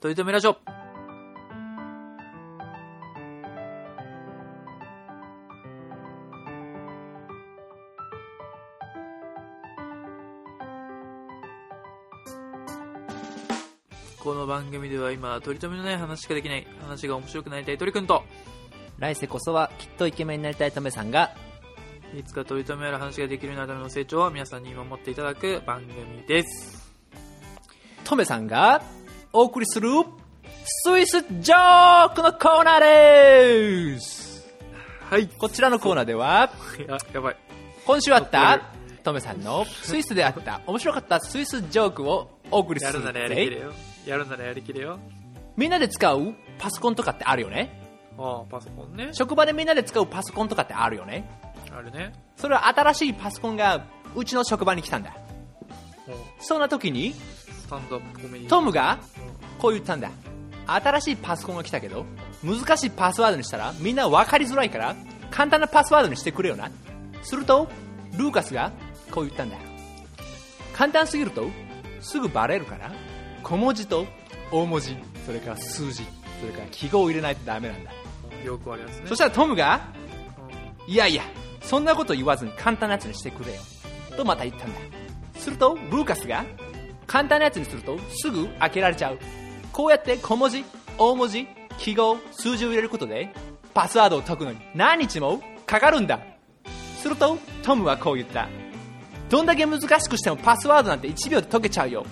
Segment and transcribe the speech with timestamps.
[0.00, 0.56] とりとめラジオ
[14.18, 18.24] この番組では今、取り留めのない話しかできない、話が面白くなりたい鳥くんと、
[18.98, 21.34] 来世こそはきっとイケメンになりたいトメさんが
[22.18, 26.90] いつか取り留めある話ができるようになるための成長を皆さんに見守っていただく番組です。
[28.04, 28.82] トメさんが
[29.32, 29.88] お送りする
[30.64, 34.44] スイスジョークのコーナーです
[35.08, 35.28] はい。
[35.28, 36.50] こちらのコーナーでは
[36.88, 37.36] や、やばい。
[37.86, 38.60] 今週あった
[39.04, 43.72] トメさんのスイスであった面白かったスイスジョークをお送りするやるならやりきれよ。
[44.04, 44.98] やるならやりきれよ。
[45.56, 47.80] みんなで使うパソコンとかってあるよね
[48.18, 49.10] ああ、パソコンね。
[49.12, 51.30] 職場でみんなで使うパソコンとかってあるよね
[51.72, 52.12] あるね。
[52.36, 53.84] それは新しいパソコンが
[54.16, 55.16] うちの職場に来たんだ
[56.40, 57.14] そんな時に。
[58.48, 58.98] トムが
[59.60, 60.10] こう言ったんだ。
[60.66, 62.06] 新しいパソコンが来たけど
[62.44, 64.94] 難しいパスワードにしたらみんな分かりづらいから
[65.30, 66.70] 簡単なパスワードにしてくれよな。
[67.22, 67.68] すると
[68.16, 68.72] ルーカスが
[69.10, 69.56] こう言ったんだ。
[70.72, 71.48] 簡単すぎると
[72.00, 72.92] すぐバレるから
[73.42, 74.06] 小文字と
[74.50, 76.04] 大文字それから数字
[76.40, 77.90] それから記号を入れないとダメなんだ。
[78.44, 79.02] よくあるやつね。
[79.06, 79.80] そしたらトムが
[80.86, 81.22] いやいや
[81.60, 83.60] そんなこと言わずに簡単なやつにしてくれよ。
[84.16, 84.78] とまた言ったんだ。
[85.36, 86.44] するとルーカスが
[87.06, 89.18] 簡単なやつにするとすぐ開けられちゃう
[89.72, 90.64] こうやって小文字
[90.98, 91.46] 大文字
[91.78, 93.32] 記号数字を入れることで
[93.72, 96.20] パスワードを解くのに何日もかかるんだ。
[97.00, 98.48] するとトムはこう言った。
[99.30, 102.04] どんだけ難しくしてもパスワードなんて1秒で解けちゃうよ。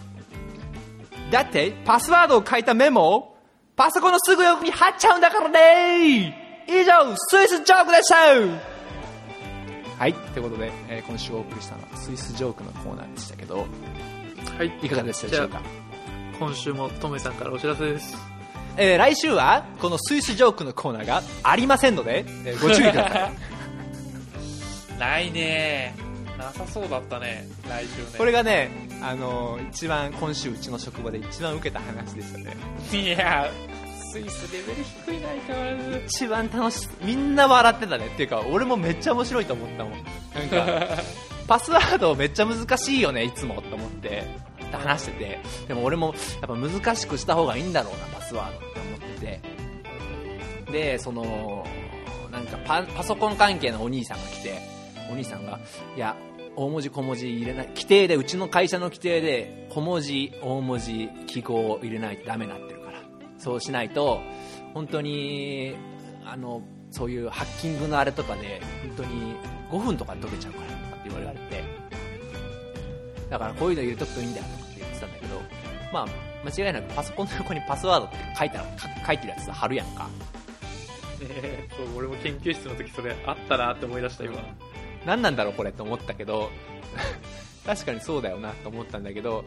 [1.31, 3.37] だってパスワードを書いたメモを
[3.77, 6.65] パソコンのすぐ横に貼っちゃうんだからね。
[6.69, 8.17] 以上スイスジョークでした。
[9.99, 13.67] はいということで、えー今週お送りしたのはスイスジョークのコーナーでしたけど
[14.57, 14.73] はい。
[14.83, 15.61] いかがでしたでしょうか？
[16.39, 18.17] 今週もトメさんからお知らせです。
[18.77, 23.33] えー来週はこのスイスジョークのコーナーがありませんので、えーご注意ください。
[24.99, 25.95] ないね
[26.39, 28.07] なさそうだったね、来週ね。
[28.17, 28.71] これがね、
[29.03, 32.57] あのー一番今週うちの職場で一番受けた話でしたね。
[32.93, 33.51] いや、
[34.13, 36.03] スイスレベル低いな、相変わらず。
[36.07, 38.07] 一番楽しみんな笑ってたね。
[38.07, 39.93] っていうか俺もめっちゃ面白いと思ったもん。
[39.93, 41.03] なんか
[41.49, 44.27] パスワードめっちゃ難しいよねいつもと思って
[44.77, 49.59] 話しててでも俺もやっぱ難しくした方がいいんだろうなパスワードって思ってて。
[50.71, 51.65] でその
[52.31, 54.59] なんかパパソコン関係のお兄さんが来て
[55.11, 55.59] お兄さんが
[55.97, 56.15] いや
[56.57, 62.99] 大文字小文字入れない規定でうちの会社の規定で小文字大文字記号を入れないとダメになってるから。
[63.39, 64.21] そうしないと
[64.75, 65.75] 本当に
[66.25, 69.37] あのそういうハッキングのあれとかで本当に
[69.71, 71.48] 5分とかで解けちゃうからとかって言われて。
[73.31, 75.41] だからこういうの入れとくといいんだよとかって言ってたんだけど
[75.93, 76.07] まあ
[76.45, 78.65] 間違いなくパソコンの横にパスワードって書いた
[79.07, 80.09] 書いてるやつ貼るやんか。
[81.19, 84.39] ねそう、俺も研究室の時それあったなって思い出した、今。
[85.05, 86.51] 何なんだろうこれと思ったけど
[87.67, 89.45] 確かにそうだよなと思ったんだけど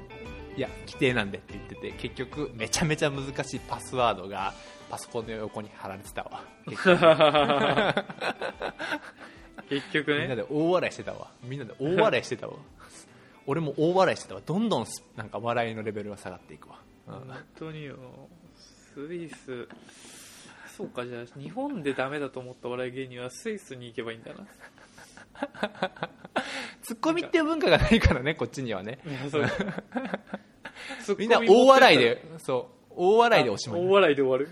[0.58, 4.54] いや規定なんでって言ってて結局めちゃめちゃ難しいパスワードが
[4.90, 6.44] パソコンの横に貼られてたわ。
[6.66, 7.00] 結局。
[9.70, 10.20] 結局ね。
[10.22, 11.28] みんなで大笑いしてたわ。
[11.44, 12.54] みんなで大笑いしてたわ
[13.52, 14.42] 俺も大笑いしてたわ。
[14.46, 17.14] どんどんすなんか笑いのレベルが下がっていくわ、うん。
[17.16, 17.98] 本当によ。
[18.96, 19.68] スイス。
[20.78, 24.48] そうか、じゃあ、日本でダメだと思った笑い芸人はスイスに行けばいいんだな。
[26.82, 29.00] ツッコミっていう文化がないからねこっちにはね。
[31.18, 32.94] みんな大笑いでそう。
[32.96, 33.82] 大笑いでおしまい。
[33.82, 34.48] 大笑いで終わる。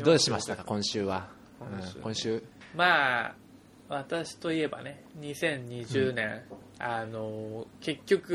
[0.02, 1.28] どうしましたか今週は。
[1.58, 1.96] 今週。
[1.96, 2.42] うん今週。
[2.74, 3.41] まあ、
[3.88, 6.42] 私といえばね、2020年、
[6.78, 8.34] あの、結局、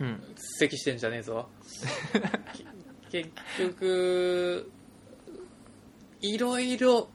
[0.00, 0.22] うん。
[0.58, 1.48] 咳してんじゃねえぞ。
[3.10, 4.70] け結局、
[6.20, 7.08] いろいろ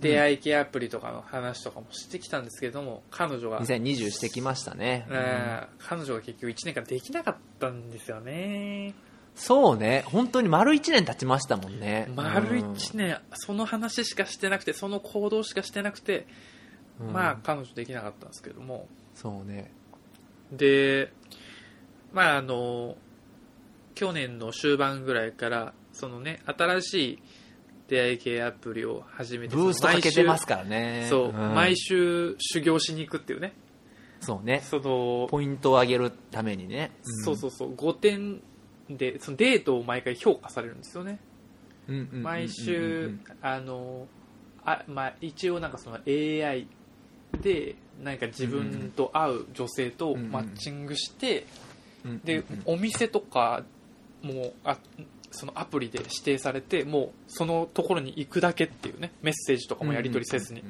[0.00, 8.94] 出会い系アプリとかの話とかもしてきたんですけども、彼女が、2020してきましたね、えー彼女が結局1年間できなかったんですよね。
[9.34, 10.04] そうね。
[10.06, 12.10] 本当に丸1年経ちましたもんね。
[12.14, 16.26] 丸うん1年、その話しかしてなくて、その行動しかしてなくて、
[17.00, 17.12] うん。
[17.12, 19.72] まあ彼女できなかったんですけども、そうね。
[20.52, 21.12] で、
[22.12, 22.96] まああの、
[23.94, 27.18] 去年の終盤ぐらいから、そのね、新しい
[27.88, 31.06] 出会い系アプリを始めて、ブーストかけてますかからね。
[31.10, 31.54] そう、ん。
[31.54, 33.52] 毎週修行しに行くっていうね、
[34.20, 34.62] そうね。
[34.64, 38.40] その、ポイントを上げるためにね、そうそうそう、5点
[38.88, 41.18] で、そのデートを毎回評価されるんですよね。
[42.12, 44.06] 毎週、あの、
[44.64, 46.66] あまあ、一応なんかその AI
[47.40, 51.46] で、なんか自分と会う女性とマッチングして、
[52.04, 52.62] うんで、うん。
[52.66, 53.64] お店とか
[54.22, 54.78] もうあ
[55.30, 60.62] そのアプリで指定されてもうそのところに行くだけっていうねメッセージとかもやり取りせずに、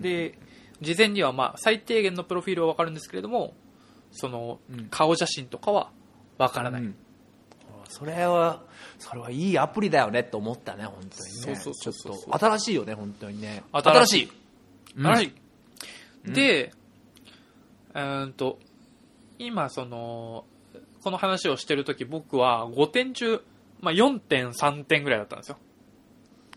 [0.00, 0.38] で
[0.80, 3.54] 事前にはまあ最低限のプロフィールは分かるんですけれども
[4.12, 4.88] そのうん。
[4.90, 5.90] 顔写真とかは
[6.38, 6.96] 分からない、うん
[7.94, 8.64] それは
[8.98, 11.56] それはいいアプリだよねって思ったね本当にね。
[11.56, 13.62] そうそうちょっと新しいよね本当にね。
[13.72, 14.32] 新しい。
[14.96, 15.32] うんはい。
[16.24, 16.72] で、
[17.94, 18.58] うーんと
[19.38, 20.44] 今その
[21.04, 23.40] この話をしてる時僕は5点中、
[23.80, 25.58] まあ、4.3点ぐらいだったんですよ。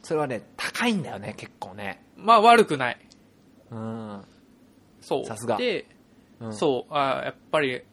[0.01, 2.03] それはね高いんだよね結構ね。
[2.15, 2.99] まあ悪くない。
[3.69, 4.21] うん。
[5.01, 5.25] そう。
[5.25, 5.57] さすが。
[5.57, 5.85] で、
[6.39, 6.53] うん。
[6.55, 6.93] そう。
[6.93, 7.83] あーやっぱり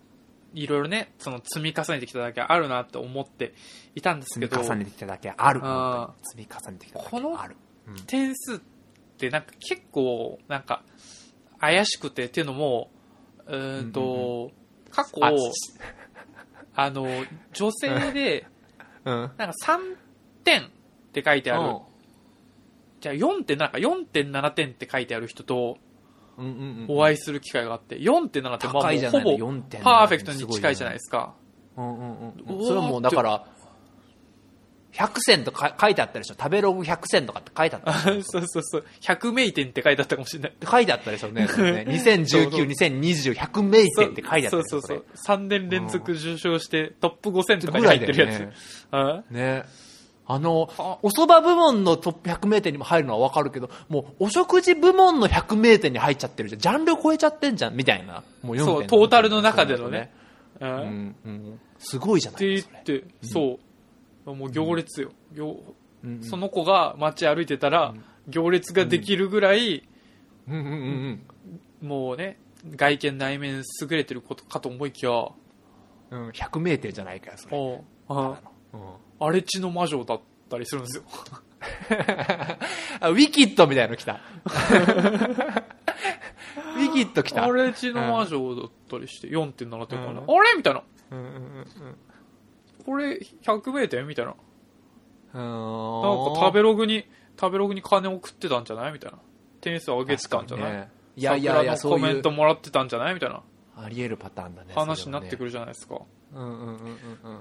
[0.55, 3.55] いろいろねその積み重ねてきただけあるなって思って
[3.95, 4.57] いたんですけど。
[4.57, 5.61] 積み重ねてきただけある。
[5.63, 7.57] あ積み重ねてきただけこのある。
[7.89, 8.59] うん点数っ
[9.19, 10.83] てなんか結構なんか
[11.61, 12.91] 怪しくてっていうのも
[13.47, 14.51] うーんと、
[14.91, 15.33] 過去あ
[16.77, 17.07] あの
[17.53, 18.47] 女性で
[19.05, 19.15] うん。
[19.15, 19.97] なんか3
[20.45, 20.69] 点っ
[21.13, 21.79] て書いてある、
[23.01, 25.79] じゃあ4.7か4.7点って書いてある人と
[26.89, 28.81] お会いする機会があって4.7ってまあほぼ
[29.37, 31.35] 4.7パーフェクトに近いじゃないですか。
[31.77, 32.07] うんうんうん。
[32.49, 33.47] おーそれはもうだから
[34.93, 36.35] 100選とか書いてあったでしょ？
[36.39, 38.85] 食べログ100選とかって書いてあった そうそうそう。
[39.01, 40.53] 100名店って書いてあったかもしれない。
[40.65, 41.43] 書いてあったでしょうね。
[41.47, 41.49] ね。
[41.91, 45.05] 2019、2020、100名店って書いてあったそうそうそう。
[45.27, 48.53] 3年連続受賞してトップ5000とかに入ってるやつ、ね
[48.93, 49.23] あ？
[49.31, 49.65] ね
[50.27, 56.61] あのあ、お蕎麦部門のトップ100名店にも入るのはわかるけど、もうお食事部門の100名店に入っちゃってるじゃん。
[56.61, 58.23] ジャンル超えちゃってんじゃん、みたいな。
[58.43, 60.13] もう4.7そうトータルの中でのね。
[60.61, 60.73] ううん。
[60.73, 61.61] んうん。
[61.79, 63.59] すごいじゃなってい言って、そ
[64.25, 65.63] うもう行列よ、行
[66.03, 67.95] うんその子が街歩いてたら、
[68.29, 69.87] 行列ができるぐらい、
[70.49, 70.55] うん。
[70.55, 71.27] うんうん
[71.87, 72.39] もうね
[72.77, 75.13] 外見内面優れてることかと思いきや。
[75.13, 75.35] お
[76.11, 76.23] うん。
[76.23, 77.59] うん、100名店じゃないかよ、それ。
[77.59, 77.85] う。
[78.09, 78.41] あ
[78.73, 78.81] うん
[79.21, 81.03] 荒れ地の魔女だったりするんですよ。
[83.01, 84.21] あ、ウィキッドみたいなの来た。
[84.45, 87.45] ウィキッド来た。
[87.45, 90.31] 荒れ地の魔女だったりして4.7点かな、うん。
[90.31, 90.55] あれ？
[90.57, 90.83] みたいな。
[91.13, 91.67] うんうんうん
[92.85, 94.07] これ100名店？
[94.07, 94.35] みたいな。
[95.35, 95.41] うん。
[95.41, 95.47] な
[96.31, 97.07] んか食べログに
[97.41, 98.93] 食べログに金送ってたんじゃない？
[98.93, 99.19] みたいな。
[99.63, 100.91] 点数上げてたんじゃない、ね。
[101.17, 103.15] いやいやいや、コメントもらってたんじゃない？
[103.15, 103.43] みたいな。
[103.77, 104.75] あり得るパターンだね。
[104.75, 105.45] 話になってくる。
[105.47, 105.99] るじゃないですか、
[106.35, 106.69] うんうんうん
[107.25, 107.41] うん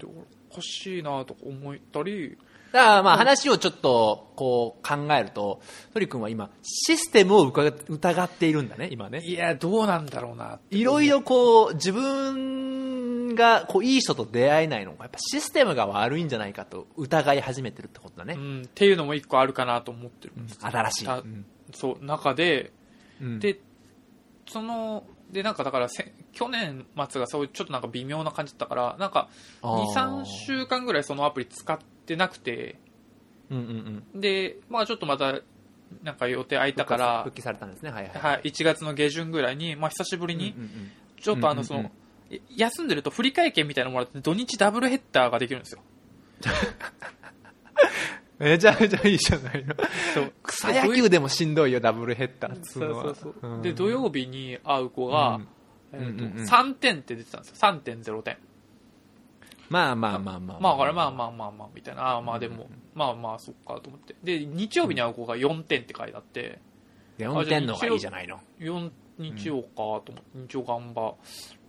[0.54, 2.38] かしいなとか思ったり
[2.74, 5.62] だからまあ話をちょっとこう考えると、
[5.94, 9.22] 鳥君は今、システムを疑疑っているんだね、今ね。
[9.24, 18.34] いやどうなんだろうないろいろこう、自分がこういい人と出会えないのが、やっぱシステムが悪いんじゃないかと疑い始めてるってことだね。
[18.34, 21.08] うん、っていうのも一個あるかなと思ってるんです、新しい。
[21.08, 21.22] あ
[21.76, 22.72] そう中で
[23.22, 23.60] うんで
[24.48, 25.04] その
[25.34, 29.30] でなんかだからせ去年末がそういうちょっとなんか微妙な感じだったからなんか
[29.62, 30.24] あー。
[30.24, 32.80] 23週間ぐらいそのアプリ使ってなくて。
[33.50, 34.22] うんうんうん。
[34.22, 35.42] でまあちょっとまた
[36.04, 38.12] なんか予定空いたから復帰されたんですね、はいはい。
[38.34, 40.56] はい、1月の下旬ぐらいに、まあ、久しぶりに
[41.20, 41.92] ちょっとあのその、
[42.56, 45.82] 休んでると振り替え券みたいなのもらって土日ダブルヘッダーができるんですよ
[48.44, 49.76] めちゃめちゃいいじゃないの。
[50.14, 50.34] そう。
[50.44, 52.56] 草野球でもしんどいよ、ダブルヘッダー。
[52.56, 52.90] っつそうう。
[52.92, 53.04] のは。
[53.04, 53.62] そうそう、うん。
[53.62, 55.48] で土曜日に会う子が、うん。
[55.94, 56.46] えーとうんうんうん。
[56.46, 57.56] 3点って出てたんですよ。
[57.60, 58.38] 3.0点
[59.70, 60.60] まあまあまあまあ。
[60.60, 60.76] まあ。
[60.76, 62.16] これまあまあまあまあみたいな。
[62.18, 64.16] あーまあでも、まあまあそっかと思って。
[64.24, 66.60] で日曜日に会う子が4点って書いてあって。
[67.20, 68.40] 4点の方がいいじゃないの。
[68.60, 68.90] 4
[69.32, 71.16] 日曜かと思って、日曜頑張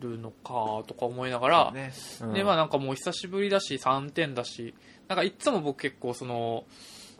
[0.00, 1.92] るのかとか思いながら、ね。
[2.32, 4.74] でまあなんかもう久しぶりだし3点だし
[5.08, 6.64] なんかいつも僕結構その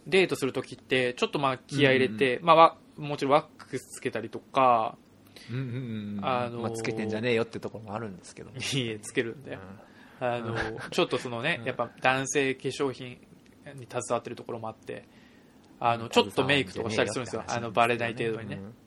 [0.07, 4.97] デートする時ってちょっとまあ気合い入れて、まあわもちろんワックスつけたりとか
[5.50, 5.64] うんうん
[6.19, 6.25] うん。
[6.25, 8.50] あのーまあ、つけてんじゃねえよってところもあるんですけど。
[8.50, 9.59] いいえつけるんで、うん。
[10.26, 10.55] あの
[10.91, 13.19] ちょっとそのねやっぱ男性化粧品
[13.75, 15.05] に携わってるところもあって
[15.81, 17.45] あのちょっとメイクとかしたりするんですよ。
[17.47, 18.84] あのバレない程度にね、うんうんうんうん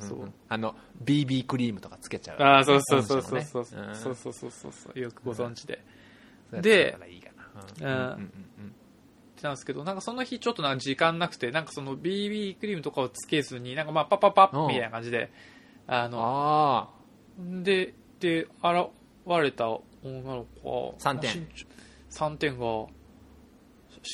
[0.00, 0.32] そう。
[0.48, 2.42] あの BB クリームとかつけちゃう。
[2.42, 3.42] ああそうそうそうそう。
[3.42, 4.98] そうそううんそうそうそうそうそう。
[4.98, 5.82] よくご存知で、
[6.52, 6.96] で
[7.80, 7.86] うん。
[7.86, 8.74] うんうんうん
[9.42, 15.30] なんですけどなんかその日ちょっとなんか時間なくてなんかその BB クリームとかをつけずになんかまあパッパッパッみたいな感じで
[15.86, 16.88] あのあ
[17.38, 18.88] でで現
[19.42, 19.68] れた
[20.02, 21.30] 女の子が三点。
[21.30, 21.66] まあ身長
[22.10, 22.86] 3点が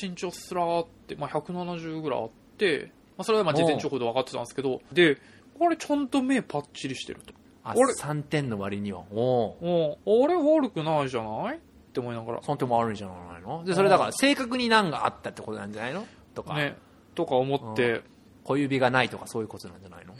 [0.01, 5.17] 身長すらーって、まあ、170ぐらいあって、まあ、それはまあ事前情報で分かってたんですけどで
[5.63, 7.33] これちゃんと目パッチリしてると。
[7.63, 7.93] ああ俺。
[7.93, 9.03] 3点の割には。
[9.11, 10.25] おおうん。
[10.25, 11.55] あれ悪くないじゃない？
[11.55, 11.59] っ
[11.93, 12.41] て思いながら。
[12.41, 13.63] 3点もあるんじゃないの？
[13.63, 16.05] でそれだから正確に何があったってことなんじゃないの？
[16.35, 16.75] とか、ね。
[17.15, 18.01] とか思って、
[18.43, 20.15] 小指がないとかそういうことなんじゃないの？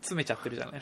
[0.00, 0.80] 詰めちゃってるじゃない。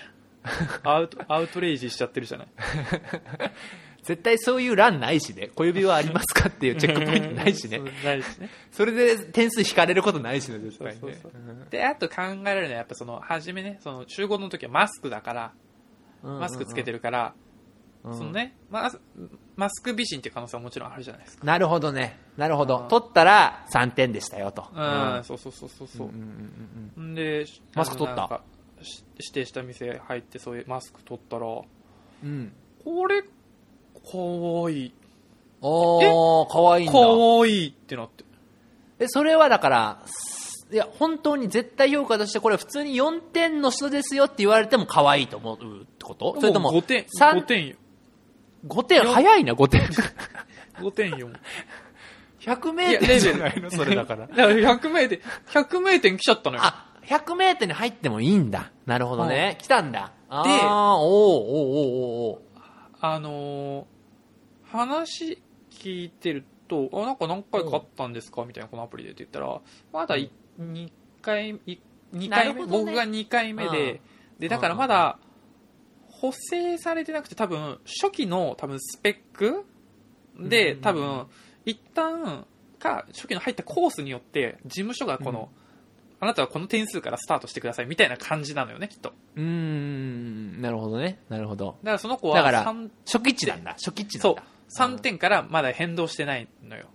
[0.82, 2.46] アウトアウトレイジしちゃってるじゃない
[4.04, 5.50] 絶対そういう欄ないしね。
[5.54, 7.80] 小指はありますかっていうチェックポイントないしね。
[8.04, 8.48] ないしね。
[8.70, 11.18] それで点数引かれることないしね絶対ね。
[11.70, 15.52] であと考えられるのはやっぱその初めねその集合の時はマスクだから
[16.22, 17.34] うんマスクつけてるから、
[18.04, 18.18] うん。
[18.18, 19.00] そのねマス
[19.56, 21.44] マスク美人っていう可能性はもちろんあるじゃないですか。
[21.46, 22.18] なるほどね。
[22.36, 22.80] なるほど。
[22.80, 22.88] うん。
[22.88, 24.66] 取ったら3点でしたよと。
[24.74, 27.14] うん、そうそうそうそうそう、うんうんうんん。
[27.14, 28.42] でマスク取った？
[29.16, 31.66] 指定した店入ってそういうマスク取ったらこ
[32.22, 32.52] うん。
[33.08, 33.24] れ
[34.10, 34.92] かわいい。
[35.60, 36.92] おおかわいいんだ。
[36.92, 38.24] かわいいってなって。
[38.98, 46.36] えそれはだからすいや本当に絶対評価としてこれ普通に4点の人ですよって言われても可愛いと思うってこと？
[46.40, 47.76] それとも5点三5点よ。
[48.66, 49.82] 5点早いな5点。
[50.78, 51.28] 5点よ。
[52.40, 53.70] 100名点じゃないの？
[53.70, 54.26] それだから。
[54.26, 56.62] だから100名点100名点来ちゃったのよ。
[56.64, 58.70] あ100名店に入ってもいいんだ。
[58.86, 60.12] なるほどね、来たんだ。
[60.28, 62.42] あーでおーおーおーお
[63.00, 63.93] あのー
[64.78, 68.44] 話聞いてると、あ、なんか何回かあったんですか？
[68.44, 69.60] みたいな、このアプリでって言ったら、
[69.92, 70.90] まだい2
[71.22, 71.78] 回、い
[72.12, 74.00] 二回目、ね僕が2回目で、うん。
[74.38, 75.18] で、だからまだ、
[76.08, 79.64] 補正されてなくて、多分、初期の多分スペック
[80.38, 81.26] で、うん多分、
[81.64, 82.46] 一旦、
[82.78, 85.50] か、初期の入ったコースによって、事務所がこの、
[86.20, 89.10] あなたはこの点数からスタートしてくださいみたいな感じなのよね、きっと。
[89.10, 90.62] だかうーん。
[90.62, 91.18] なるほどね。
[91.28, 91.76] なるほど。
[91.82, 93.72] らその子はだから三初期値なんだ。
[93.72, 94.34] 初期値なんそう。
[94.36, 94.44] だ、
[94.76, 96.86] 3点からまだ変動してないのよ。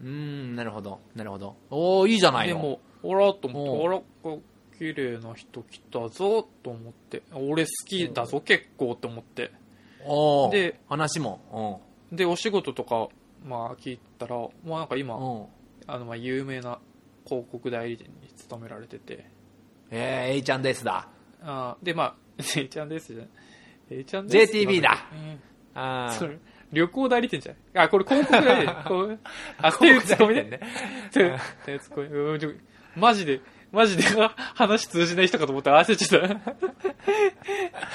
[0.00, 1.56] うーんなるほどなるほど。
[1.70, 2.54] おおいいじゃないの。
[2.54, 4.42] でも、おらと思って、おあら、こ
[4.78, 9.52] 綺麗な人来たぞと思って、俺好きだぞ、結構って思って。
[10.50, 13.08] で話もで、お仕事とか、
[13.44, 15.14] まあ聞いたら、まあなんか今、
[15.86, 16.80] あの、まあ有名な
[17.24, 19.24] 広告代理店に勤められてて、
[19.90, 21.08] えー、A ちゃんですだ。
[21.42, 22.14] あーで、まあ、
[22.56, 23.28] A ちゃんですじゃん。
[23.90, 24.52] A ちゃんです。
[24.52, 25.06] JTB だ。
[25.12, 25.40] うん。
[25.74, 26.18] あー。
[26.18, 26.38] それ、
[26.72, 27.56] 旅行代理店じゃん。
[27.84, 28.76] あ、これ広告代理店。
[28.88, 29.18] こう
[29.58, 30.60] あ、手広打ち込み告代理店ね。
[31.12, 31.18] 手
[31.66, 32.50] 手打ち込みうんちょ。
[32.96, 33.40] マジで、
[33.72, 34.02] マジで
[34.54, 36.40] 話通じない人かと思ったら焦っちゃっ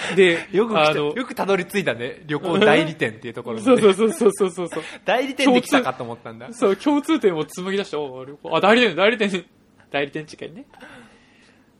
[0.09, 0.15] た。
[0.15, 4.83] で、よくあの、よくたどり着いたね旅行代理店っていうところにねそうそうそうそうそうそう。
[5.05, 9.45] 代理店で来たかと思ったんだそう、共通点を紡ぎ出して、お旅行あ、代理店、代理店、
[9.91, 10.65] 代理店近いね。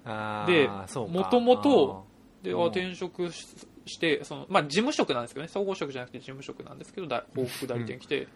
[0.06, 2.06] あーでもともと
[2.44, 3.48] で、転職し
[3.88, 8.28] して、その、まあ、事務職なんですけどね、総合職じゃなくて事務職なんですけど、だ広告代理店来て、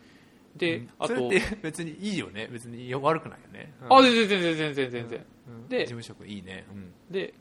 [0.55, 2.47] で、あと、それって 別にいいよね。
[2.51, 3.73] 別に悪くないよね。
[3.89, 5.25] あ、全然全然全然全然。
[5.47, 5.67] うん。
[5.69, 5.79] で。
[5.79, 6.65] 事務職いいね。
[6.69, 6.93] うん。
[7.09, 7.33] で、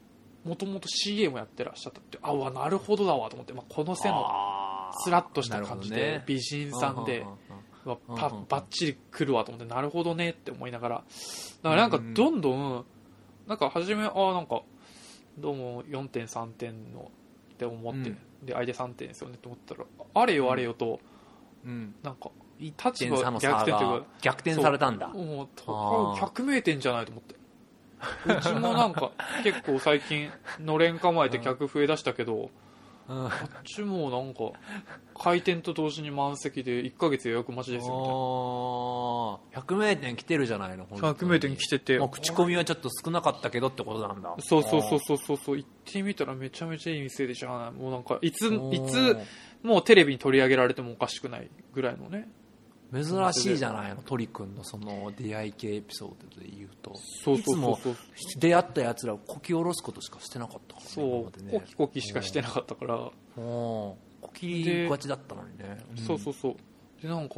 [0.45, 4.27] もともと CA もやってらっしゃったって、あ、うわ、なるほどだわと思って、まあ、この背の
[5.05, 7.31] スラッとした感じで、美人さんでう、うう
[7.87, 8.47] うわうんパうん。
[8.49, 11.05] バッチリ来るわと思って、なるほどねって思いながら、
[11.63, 12.87] だからなんかどんどん、
[13.47, 14.63] なんか初め、ああ、なんか、
[15.39, 17.11] どうも4.3点の
[17.67, 18.47] って思って、うん。
[18.47, 20.99] で、相手3点ですよねって思ったら、あれよあれよと、
[21.65, 21.95] うん。
[22.03, 25.09] なんか、一立場逆転というがか、逆転されたんだ。
[25.09, 26.27] もう、あー。
[26.27, 27.35] 100名店じゃないと思って。
[28.27, 29.11] うちもなんか、
[29.45, 32.51] 結構最近、のれん構えて客増え出したけど、
[33.11, 34.53] うんこっちもなんか、
[35.19, 38.15] 開店と同時に満席で1ヶ月予約待ちですよみたいな。
[38.15, 39.75] あー。
[39.75, 41.15] 100名店来てるじゃないの本当に。
[41.15, 41.99] 100名店来てて。
[41.99, 44.35] まあ口コミはちょっと少なかったけどってことなんだ。
[44.39, 45.57] そうそうそうそうそうそう。
[45.57, 47.73] 行ってみたらめちゃめちゃいい店でしゃあない。
[47.73, 49.19] もうなんかいついつ
[49.65, 52.29] もうテレビに取り上げられてもおかしくないぐらいのね
[52.93, 56.95] 珍しいじゃないの鳥くんのその出会い系エピソードで言うと。
[57.25, 57.93] そうそうそうそう。
[57.93, 61.43] いつも出会ったやつらをこき下ろすことしかしてなかったからねそう。
[61.45, 61.53] ね。
[61.53, 63.11] コキコキしかしてなかったから、うん。
[63.37, 63.97] こ
[64.35, 65.79] きがちだったのにね。
[66.07, 66.57] そうそうそう。
[67.03, 67.35] でなんか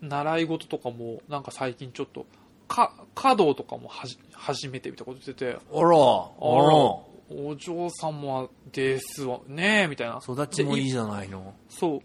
[0.00, 2.24] 習い事とかもなんか最近ちょっと
[2.66, 5.52] か華道とかもはじ初めてみたいなこと言ってて。
[5.52, 7.08] あらああら。
[7.30, 9.40] お嬢様ですわ。
[9.46, 10.14] ねえみたいな。
[10.14, 11.54] ら育ちもいいじゃないの。
[11.68, 12.00] そう。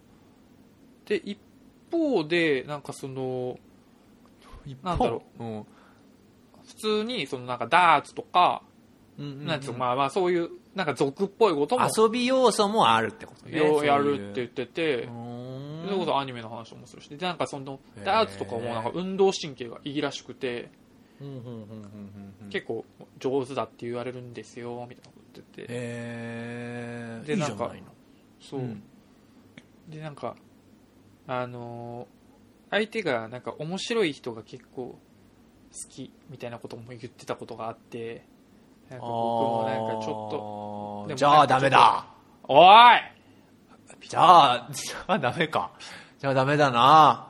[1.07, 1.37] で一
[1.93, 3.57] 方でなんかその
[4.83, 5.65] なんだろう、うん。
[6.65, 8.61] 普通にそのなんかダーツとか、
[9.17, 9.45] うんうんうん。
[9.45, 15.09] なんつうのまあまあそういうなんか俗っぽいことも遊び要素もあるってことねやるって言ってて
[15.85, 17.09] それこそアニメの話もするし。
[17.09, 20.69] でなんかそのダーツとかもなんか運動神経がいいらしくて、
[22.49, 22.85] 結構
[23.19, 25.67] 上手だって言われるんですよみたいなこと言ってて、
[27.27, 27.81] でなんかいい
[28.41, 28.83] そう、うん。
[29.89, 30.35] でなんか
[31.27, 32.23] あのー
[32.71, 34.99] 相手がなんか面白い人が結構好
[35.89, 38.25] きみたいなことも言ってたことがあって
[38.89, 42.05] なんか僕もなんかちょっとじゃあダメだ。
[42.47, 42.97] おい！
[44.09, 45.71] じゃあじゃあダメか。
[46.17, 46.79] じゃあダメだな。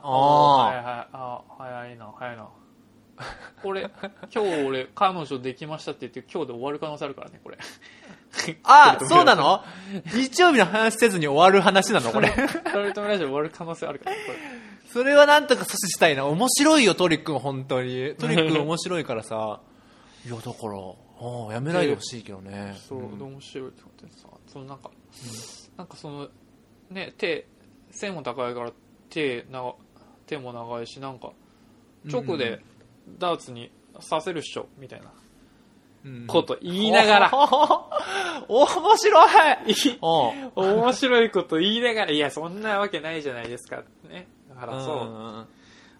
[0.02, 2.48] はいあはいあ早いな早いな。
[3.62, 3.90] これ
[4.34, 7.58] 今日俺彼女できましたって言って今日で終わる可能性あるからねこれ
[8.64, 9.62] あ、そうなの？
[10.12, 12.10] 日曜日の話せずに終わる話なの？
[12.10, 12.30] これ。
[12.30, 14.38] トリトムラジオ終わる可能性あるから、これ。
[14.92, 16.26] それはなんとか阻止したいな。
[16.26, 18.14] 面白いよ、トリックン、本当に。
[18.18, 19.60] トリックン面白いからさ。
[20.26, 20.48] いや、だか
[21.48, 22.74] ら、やめないでほしいけどね。
[22.88, 24.90] そう、んで面白いってことでさ、そのなんか、
[25.76, 26.28] なんかその、
[26.90, 27.46] ね、手、
[27.90, 28.72] 背も高いから
[29.10, 29.72] 手な、
[30.26, 31.32] 手も長いし、なんか、
[32.04, 32.62] 直で
[33.18, 35.23] ダーツにさせるっしょ、みたいなうん
[36.26, 37.30] こと言いながら、
[38.48, 39.98] 面白い。
[40.54, 44.28] 面白いこと言いながら、いや、そんなわけないじゃないですか、ね。
[44.48, 45.46] だからそう、うん。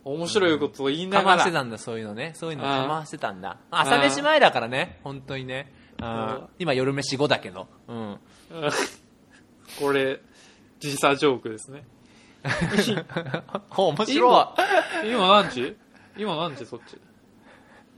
[0.04, 2.14] 面白いことを言いなかがら、ましてたんだ、そういうの。
[2.14, 2.32] ね。
[2.34, 3.56] そういうのかましてたんだ。
[3.70, 5.73] 朝飯前だからね、本当にね。
[5.99, 7.68] 今夜飯後だけど。
[7.88, 7.96] うん。
[7.96, 8.18] うん。
[9.80, 10.20] これ、
[10.80, 11.87] 時差ジョークですね。
[13.75, 14.54] 面白
[15.02, 15.11] い。
[15.11, 15.76] 今何時？
[16.18, 16.66] 今何時？
[16.66, 16.99] そっち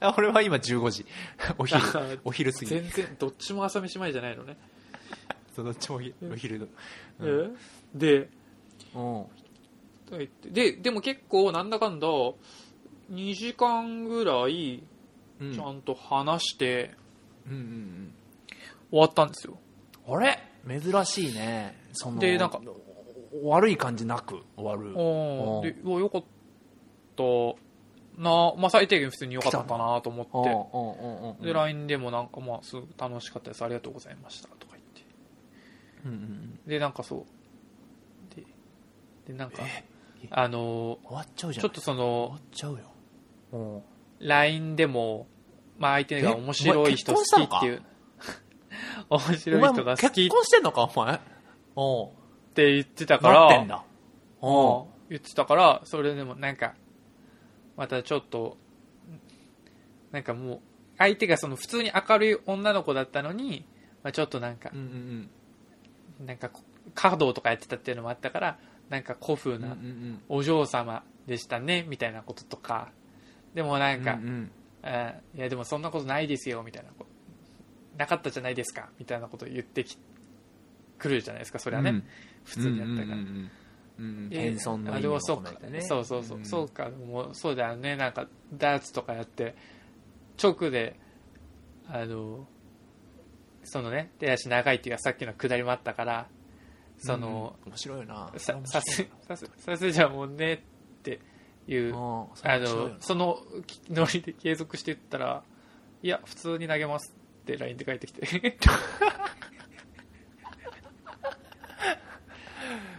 [0.00, 1.06] あ俺は今15時。
[1.58, 1.80] お昼
[2.24, 2.66] お昼過ぎ。
[2.66, 4.56] 全然、どっちも朝飯前じゃないのね。
[5.54, 6.66] そうどっちもお昼お昼の。
[7.22, 7.50] え
[7.94, 8.28] で、
[8.94, 9.26] うん。
[10.52, 14.82] で、でも結構なんだかんだ、2時間ぐらい
[15.40, 16.94] うんちゃんと話して
[17.46, 18.14] うんうんうん。
[18.90, 19.58] 終わったんですよ。
[20.08, 20.38] あれ？
[20.66, 21.76] 珍しいね。
[21.92, 22.60] そのでなんか
[23.42, 24.92] 悪い感じなく終わる。
[25.62, 26.24] でうわよかっ
[27.16, 27.22] た
[28.16, 30.22] な、まあ最低限普通によかったなと思
[31.38, 31.46] って。
[31.46, 33.62] で、LINE でもなんかまあすごく楽しかったです。
[33.64, 34.48] ありがとうございました。
[34.48, 35.04] とか言って。
[36.04, 37.24] うんうんで、なんかそう。
[38.34, 38.42] で、
[39.26, 39.84] でなんかえ、
[40.30, 41.62] あの終わっちゃうじゃん。
[41.62, 42.78] ちょっとそ終のわ、っちゃうよ。
[43.52, 43.82] うん
[44.18, 45.26] LINE でも、
[45.78, 47.82] まあ相手がえ面白い人好きっていう、
[49.10, 51.20] 面白い人が好きっ結婚してんのか、お前？
[51.76, 52.06] お
[52.54, 53.84] て言ってたうかってんだ。
[54.40, 56.74] おうん言ってたから、それでもなんか、
[57.76, 58.56] またちょっと、
[60.12, 60.60] なんかもう、
[60.98, 63.66] 相手がその普通に明るい女の子だったのに、
[64.02, 64.78] まあ、ちょっとなんかう、ん
[66.20, 66.50] うんなんか、
[66.94, 72.90] 華道とかやってたっていうのもあったから、なんか古風なんお嬢様でしたね、みたいなこととか、
[73.54, 74.50] でもなんか、うんうん。
[74.82, 77.10] あいやでもそんなことないですよみたいなこと
[77.98, 79.98] なかったじゃないですかみたいなことを言ってき
[80.98, 82.04] くるじゃないですかそれはね、うん。
[82.44, 83.50] 普通にやったから、うんうんうんうん
[83.98, 85.50] で謙遜のあ意味もそうか。
[85.50, 85.80] 込めてね。
[85.82, 86.44] そうそうそう、ん。
[86.44, 86.90] そうか。
[86.90, 87.96] もうそうだよね。
[87.96, 89.54] なんかダーツとかやって
[90.42, 90.98] 直で
[91.88, 92.46] あの
[93.64, 96.28] そのね手足長いっていうかさっきのくだりもあったから
[96.98, 97.72] その、うん。
[97.72, 98.32] 面白いよな。
[98.36, 100.58] ささすさすさすじゃもんねっ
[101.02, 101.20] て
[101.66, 101.98] いうあ
[102.58, 103.38] のその
[103.90, 105.42] ノリで継続していったら
[106.02, 108.52] いや普通に投げますって LINE で返ってきて い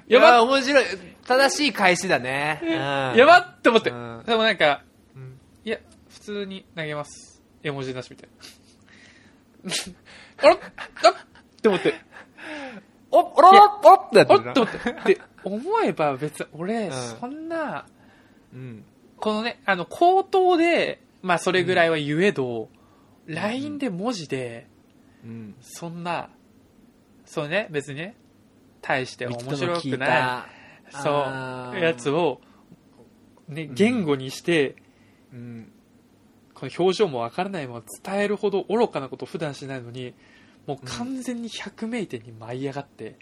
[0.08, 0.42] や、やばっ。
[0.44, 0.86] 面白い。
[1.28, 2.60] 正しい返しだね。
[2.64, 2.70] うん。
[2.70, 4.24] やばっって思って、うん。
[4.26, 4.84] でもなんか
[5.16, 5.40] うん。
[5.66, 5.78] いや
[6.10, 7.42] 普通に投げます。
[7.64, 8.30] 絵文字なしみたい
[9.64, 9.74] な。
[10.44, 10.58] あらっ
[11.04, 11.14] あっ
[11.58, 11.94] って思って。
[13.12, 15.14] お、おろろおろってやってっと思って。
[15.16, 16.92] で思えば別に俺うん。
[17.20, 17.86] そんな、
[18.54, 18.86] うん。
[19.18, 22.70] このねあの口頭でまあそれぐらいは言えど、
[23.26, 24.68] LINE で文字で
[25.24, 25.56] うん。
[25.60, 26.30] そんな
[27.26, 28.16] そうね別にね
[28.88, 32.40] 大して面白くないいそうやつを、
[33.50, 34.76] ね、言語にして、
[35.34, 35.72] うん。
[36.54, 40.16] この表情もわからないまま伝えるほど愚かなことを普段しないのに
[40.66, 43.18] もう完全に百名店に舞い上がって、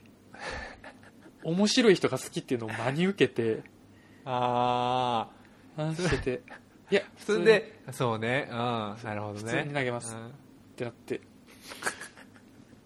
[1.44, 3.64] 面白い人が好きっていうのを真に受けて
[4.26, 5.28] あ
[5.76, 6.42] 話してて
[6.92, 7.12] いやあ。
[7.18, 8.48] それで、そうね。
[8.50, 8.58] うん。
[8.58, 9.40] なるほどね。
[9.40, 10.32] 普通に投げますうんっ
[10.76, 11.22] てなって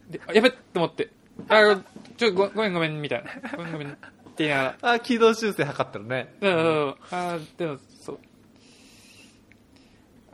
[0.10, 1.10] であやべっと思って
[1.48, 1.82] あ
[2.18, 3.58] ちょごごめんごめんみたいな。
[3.58, 4.00] ごめんごめんって
[4.40, 4.92] 言いながら。
[4.94, 6.36] あ、軌道修正図ったらね。
[6.42, 6.96] うんうんうん。
[7.12, 8.20] あーでもそう。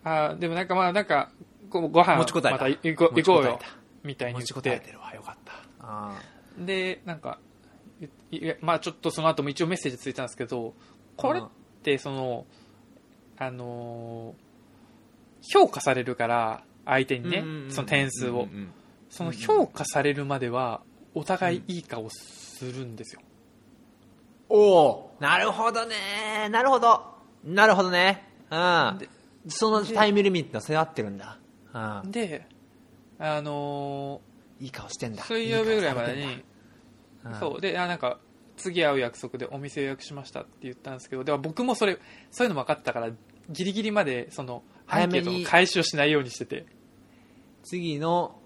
[0.04, 1.32] あーでもなんかまあなんか
[1.70, 2.58] ごご飯持ちこたえた。
[2.58, 4.70] また行こう持ちこたえ行こうよみたいに持ち言って。
[4.70, 5.14] こたえてるわ。
[5.14, 5.54] よかった。
[5.82, 6.20] あ
[6.58, 7.40] でなんか
[8.32, 10.74] いいやまあちょっとその後も一応メッセージついたんですけど
[11.18, 11.44] これっ
[11.84, 12.46] てその
[13.38, 14.46] あのー
[15.48, 18.48] 評価されるから相手にねその点数を
[19.10, 20.82] その評価されるまでは
[21.16, 23.22] お互いいい顔するんですよ。
[24.50, 25.16] おお。
[25.20, 26.50] なるほどね。
[26.52, 27.02] なるほど。
[27.44, 28.30] なるほどね。
[28.52, 28.98] うん。
[29.00, 29.10] で
[29.48, 31.40] そのタイムリミット背負ってるんだ。
[31.74, 32.12] うん。
[32.12, 32.48] で
[33.18, 34.22] あの
[34.60, 35.24] いい顔してんだ。
[35.24, 36.42] ー水曜日ぐらいまでにいい顔され
[37.24, 37.40] てんだ。
[37.40, 37.62] そう。
[37.62, 38.20] であなんか
[38.58, 41.98] 次会う約束でお店予約しましたって言ったんですけどでも僕もそれ
[42.32, 43.10] そういうの分かってたから
[43.50, 46.66] ギリギリまでそのアンケートの回収をしないようにしてて。
[47.66, 48.40] 次の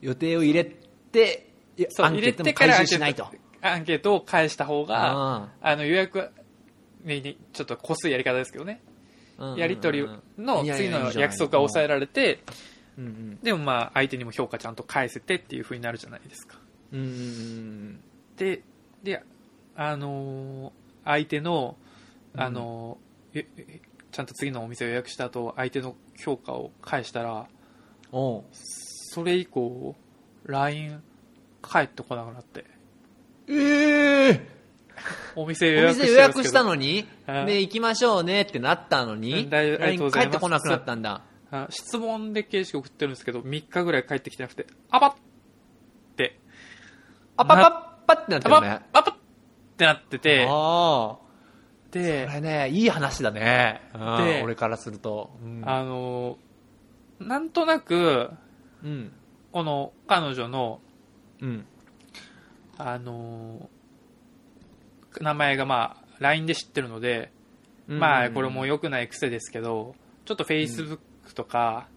[0.00, 1.47] 予定を入れて
[1.78, 3.24] いやそうアンケートも入れてから回収しないと。
[3.24, 5.76] アンケートアンケートを返した方がああ。
[5.76, 6.30] の予約
[7.04, 8.80] ににちょっとこすいやり方ですけどね。
[9.56, 12.40] やり取りの次の約束が抑えられて
[12.98, 13.38] うんうん。
[13.40, 16.58] でもまあ相手にも評価ちゃんと返せてっていう風になるじゃないですか。
[16.92, 18.00] うんうん
[18.36, 18.62] で
[19.02, 19.22] で
[19.76, 20.72] あのー
[21.04, 21.76] 相手の
[22.36, 27.46] あのーええちゃんと次のお店を予約した後相手の評価を返したら
[28.10, 28.44] おう。
[28.52, 29.94] それ以降
[30.44, 31.02] LINE
[31.62, 32.64] 返ってこなくなって。
[33.48, 34.58] ええ
[35.36, 37.06] お店お予約して店予約したのに？
[37.26, 41.22] ね行きましょうねってなったのうに帰ってこなくなったんだ。
[41.70, 45.14] 質問で形式送ってるんですけど3日ぐらい返ってきてなくてあばっ
[46.16, 46.38] て。
[47.36, 47.62] あパパ
[48.12, 49.14] ッパってなってるねあばっ
[49.76, 51.28] てなっててああ
[51.92, 58.30] でこれねいい話だねうんで俺からするとうんあのーなんとなく
[58.84, 59.12] うん
[59.52, 60.80] この彼女の
[61.40, 61.66] うん。
[62.76, 63.78] あのー
[65.20, 67.32] 名前がまあ LINE で知ってるので、
[67.86, 69.94] まあこれも良くない癖ですけど
[70.26, 70.98] ちょっと Facebook
[71.34, 71.88] とか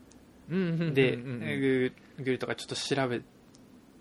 [0.50, 3.22] で、グーグルとかちょっと調べ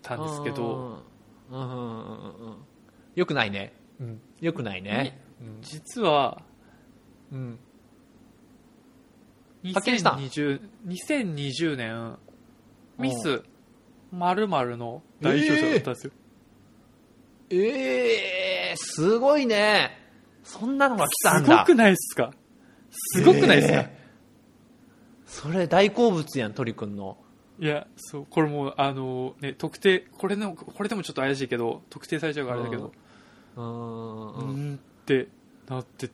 [0.01, 1.03] たんですけど、
[3.15, 3.73] よくないね。
[3.99, 4.21] うん。
[4.39, 5.21] よくないね。
[5.41, 5.61] うん。
[5.61, 6.41] 実は
[7.31, 7.59] うん。
[9.73, 10.11] 発見した。
[10.11, 12.17] 2020 2020年
[12.97, 13.43] ミス
[14.11, 16.13] の代表者だったんですよ、
[17.49, 19.97] ええすごいね。
[20.43, 22.31] そんなのが来たんすだごくないですか？
[22.91, 24.01] すごくないですか、えー
[25.31, 27.17] それ大好物やん鳥くんの。
[27.57, 32.91] いや、そう、これもう、あのね、特定、これの、これでもちょっと怪しいけど、特定されちゃうからあれだけど、
[33.55, 33.63] うん。
[33.63, 35.29] ううんーんって
[35.69, 36.13] なってて、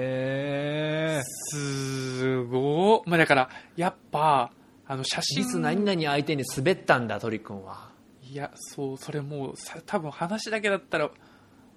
[0.00, 3.08] えすごー。
[3.08, 4.50] まあだから、やっぱ、
[4.86, 5.42] あの、写真。
[5.42, 7.90] 実何々相手に滑ったんだ鳥くんは
[8.22, 11.10] いや、そう、それもう、さ多分話だけだったら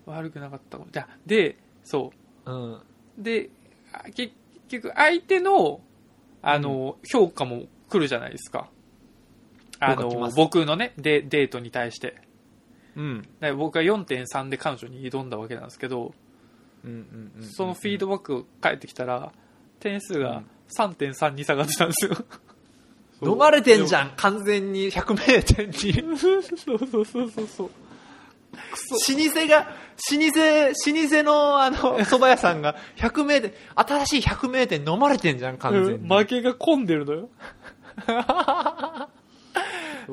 [0.05, 0.79] 悪くなかった。
[0.91, 2.11] じゃあで、そ
[2.45, 2.81] うんう。
[3.17, 3.49] で、
[3.93, 4.33] あ結
[4.67, 5.81] 局、相手の、
[6.41, 8.69] あの、評価も来るじゃないですか。
[9.79, 12.21] あの、僕のね、デデートに対して。
[12.95, 16.15] うん僕は4.3で彼女に挑んだわけなんですけど、
[16.83, 19.31] うんうんうんそのフィードバックが返ってきたら、
[19.79, 20.41] 点数が
[20.75, 22.17] 3.3に下がってたんですよ。
[23.21, 23.97] 飲まれてんじん。
[23.97, 27.69] ゃん完全に100名店にそうそうそうそうそう。
[28.53, 28.59] 老
[29.29, 35.89] 舗が、老舗、老舗のあの、蕎麦屋さんが100名店、新しい100名店飲まれてんじゃん、完全に。
[35.93, 37.29] うん負けが込んでるのよ。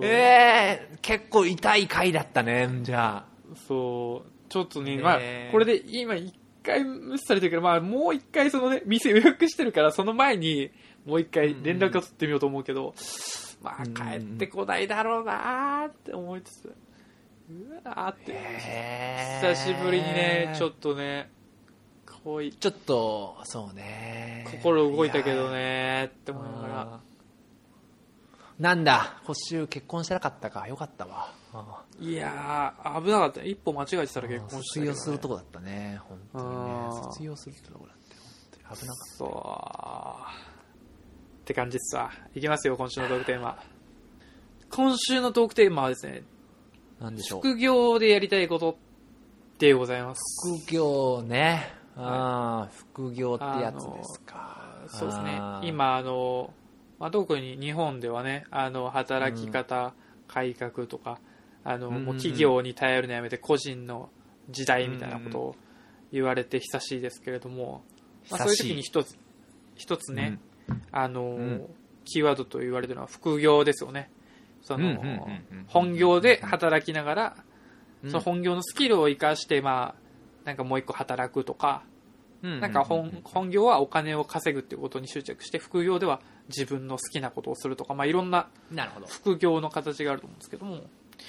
[0.00, 3.56] ええ結構痛い回だったね、じゃあ。
[3.68, 5.18] そう、ちょっとね、ねまあ、
[5.52, 10.70] これで今一回無視されてるから、まあもう一回そのね、店予約してるから、その前に
[11.04, 12.94] もう一回連絡を取ってみようと思うけど、
[13.62, 16.74] まあうん帰ってこないだろうなーって思いつつ、
[17.50, 18.32] うわーって。
[18.32, 21.30] へ久しぶりにね、ちょっとね、
[22.24, 24.46] 恋、ちょっと、そうね。
[24.50, 27.00] 心動いたけどねって思いながら。
[28.58, 30.66] なんだ、補修結婚してなかったか。
[30.68, 31.32] よかったわ。
[31.52, 33.42] あいやー、危なかった。
[33.42, 36.00] 一歩間違えてたらー結婚して卒業するとこだったね。
[36.08, 38.76] 本当にね卒業するとこだったよ。
[38.76, 39.26] 危なかっそ
[40.40, 40.53] う。
[41.44, 42.10] って感じっすわ。
[42.34, 43.62] いきますよ、今週のトークテーマ。
[44.70, 46.22] 今週のトークテーマはですね、
[46.98, 47.04] た。
[47.04, 47.40] なんでしょう。
[47.40, 48.78] 副業でやりたいこと
[49.58, 50.22] でございます。
[50.58, 51.70] 副業ね。
[51.96, 54.86] ああ、副業ってやつですか。
[54.88, 56.54] そうですね今、あの、
[56.98, 59.92] まあ、特に日本ではね、あの、働き方
[60.26, 61.18] 改革とか、
[61.62, 64.08] あの、うんうんうんもう企業に頼るのやめて個人の
[64.48, 65.56] 時代みたいなことを
[66.10, 67.82] 言われて久しいですけれども、
[68.30, 69.18] まあ、そういう時に一つ、
[69.74, 70.38] 一つね、
[70.92, 71.66] あの、ん
[72.04, 74.10] キーワードと言われてるのは副業ですよね。
[74.62, 75.26] その、
[75.66, 77.36] 本業で働きながら、
[78.02, 81.82] うんその本業のスキルを生かして、まあ、なんかもう一個働くとか、
[82.42, 88.48] うんなんか本本業はお金を稼ぐっていうことに執着して、副業では自分の好きなことをするとか、まあいろんな。
[89.08, 90.82] 副業の形があると思うんですけども、はい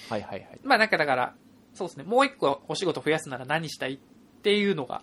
[0.10, 0.60] はいはい。
[0.64, 1.34] まあなんかだから、
[1.74, 3.98] そうですね、もう一個お仕事増やすなら何したいっ
[4.42, 5.02] ていうのが。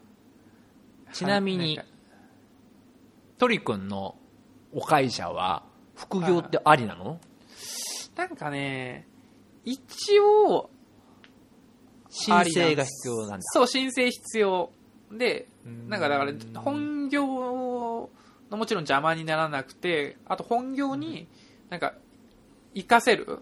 [1.14, 1.84] ちなみにんか
[3.38, 4.16] 鳥くんの
[4.72, 7.20] お会社は、副業ってありなの？
[8.16, 9.06] なんかね、
[9.64, 10.70] 一応、
[12.10, 13.38] 申請が必要なんだ。
[13.52, 14.70] そう、申請必要。
[15.10, 15.88] で、うん。
[15.88, 17.26] なんかだから、本業
[18.50, 21.26] のもちろん邪魔にならなくて、あと本業に
[21.70, 21.94] なんか、
[22.74, 23.40] 活かせる？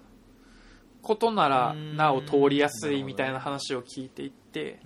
[1.02, 1.96] ことならうん。
[1.96, 4.80] なお通りやすいみたいな話を聞いていて、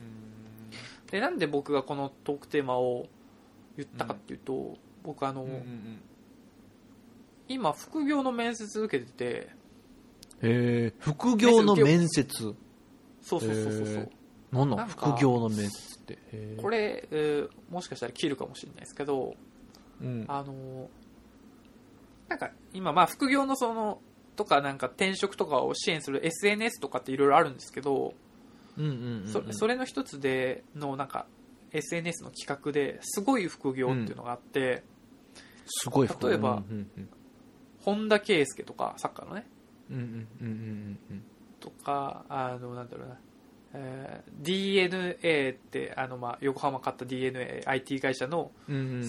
[1.11, 3.07] で、なんで僕がこのトークテーマを
[3.77, 6.01] 言ったかっていうと、僕あの、うんうんうん
[7.49, 9.25] 今副業の面接受けてて、
[10.43, 12.55] へえ、副業の面接？
[13.23, 13.87] そうそうそうそうそう。
[13.87, 14.09] へー。
[14.53, 16.19] なんななんかの副業の面接って。
[16.59, 19.35] これ、えーもしかしたら切るかもしれないですけど、
[20.01, 20.25] うん。
[20.29, 20.89] あの
[22.29, 24.01] なんか今まあ副業のその
[24.37, 28.15] とかなんか転職とかを支援する SNS とかっていろいろあるんですけど、
[28.77, 29.29] うんうんうんうん。
[29.29, 31.27] そそれの一つでのなんか
[31.73, 34.85] SNS の企画ですごい副業っていうのがあって、
[35.67, 37.09] すごい例えばうんうん
[37.85, 39.47] 本田圭佑とかサッカーのね。
[39.91, 41.25] うんうんうんうんうん
[41.61, 43.17] とかあのなんだろうな、
[43.75, 48.51] えー DNA ってあのまあ横浜買った DNAIT 会社の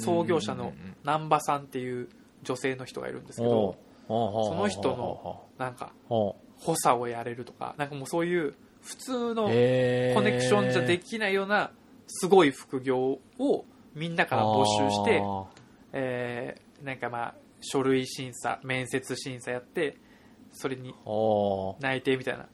[0.01, 2.07] 創業者の南波さんっていう
[2.43, 3.75] 女性の人がいるんですけど
[4.07, 11.71] そその人のなんかの補佐をやれるとかなんかもうそういう普通のココネクションじゃできないような
[12.07, 15.21] すごい副業をみんなから募集して、
[15.93, 17.35] えーなんかまあ
[17.71, 19.97] 書類審査面接審査やって
[20.51, 20.93] それに
[21.79, 22.47] 内定みたいな。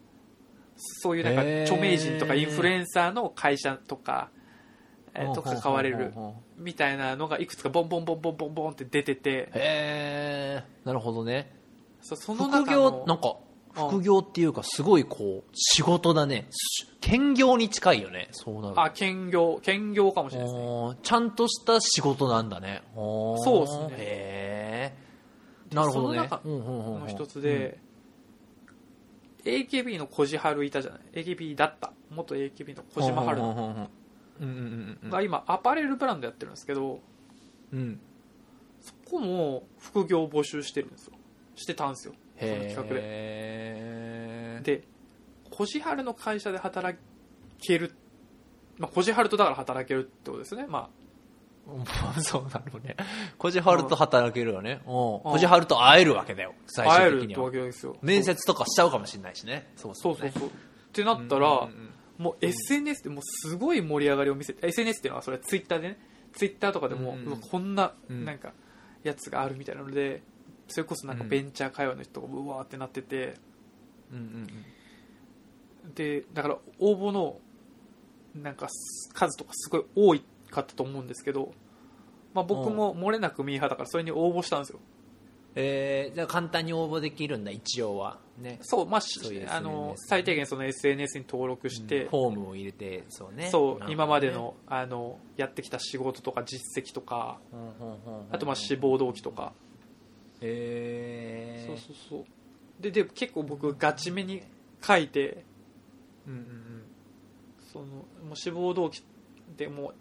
[0.75, 4.31] そういうなんか著名人とかインフルエンサーの会社とか、
[5.13, 6.13] えーと関われる
[6.57, 9.29] みたいなのがいくつかボンボンボンボンボンボンって出てて。
[9.31, 11.53] へえなるほどね。
[12.01, 13.35] そその副中の業なんか
[13.73, 16.47] 副業っていうかすごいこう仕事だね。
[16.51, 18.29] し兼業に近いよね。
[18.31, 18.81] そうなると。
[18.83, 19.59] あ兼業。
[19.61, 20.97] 兼業かもしれないですね。
[21.03, 22.83] ちゃんとした仕事なんだね。
[22.95, 23.95] そうっすね。
[23.97, 24.93] へ
[25.71, 26.17] えなるほどね。
[26.17, 26.99] その中うんうんうんうん。
[27.01, 27.79] の一つで、
[29.45, 31.93] AKB の小路春いたじゃない？AKB だった。
[32.09, 33.73] 元 AKB の小島春うんうんうんうん。
[33.73, 33.87] うん
[34.41, 35.09] うんうん。
[35.09, 36.99] が今アパレルブランドやってるんですけど
[37.71, 37.99] うん。
[38.81, 41.13] そこも副業を募集してるんですよ。
[41.55, 42.13] してたんですよ
[42.47, 44.61] その企画で。
[44.63, 44.83] で
[45.49, 46.97] 小路春の会社で働
[47.59, 47.93] ける
[48.77, 50.67] まあ小路春とだから働けるってことですよね。
[50.67, 50.89] ま
[52.21, 52.95] そうなるね。
[53.37, 54.81] 小路春と働けるよね。
[54.85, 54.93] うん。
[54.93, 55.21] うん。
[55.23, 56.53] 小路春と会えるわけだよ。
[56.57, 57.95] あ最会えるって終的にはわけですよ。
[58.01, 59.71] 面接とかしちゃうかもしれないしね。
[59.75, 59.97] そうね。
[60.01, 60.47] そうそうそう。
[60.47, 60.51] っ
[60.91, 65.97] てなったら、うんうんうんもう SNS でもうすごい盛り上がりを見せて SNS っていうのはそれはツイッターでね。
[66.33, 67.39] ツイッターとかでも、うんうん。
[67.39, 68.25] こんなうん。
[68.25, 68.53] なんか
[69.01, 70.21] やつがあるみたいなので
[70.71, 73.35] それこそなんかベンチャー会話の人がうわーってなってて。
[74.11, 74.23] うんうん
[75.85, 75.93] うん。
[75.95, 77.39] でだから応募の
[78.35, 78.67] なんか
[79.13, 81.53] 数とかすごい多いかったと思うんですけど、
[82.33, 84.79] まあ、僕も漏れなくミーハーだからそれに応募したんですよ。
[85.53, 88.19] えー、じゃあ簡単に応募できるんだ一応は。
[88.37, 88.59] ね。
[88.61, 93.49] そうまあしそういうあの最低限その SNS に登録して、フォームを入れてそうね。
[93.49, 98.25] そう今までのあのやってきた仕事とか実績とかうんうんうんうん。
[98.31, 99.53] あとまあ志望動機とか
[100.41, 102.25] えー、そうそうそう。
[102.81, 104.41] でで結構僕ガチめに
[104.83, 105.45] 書いて
[106.27, 106.83] うんうん
[107.71, 109.03] そのもう志望動機
[109.55, 109.95] でもう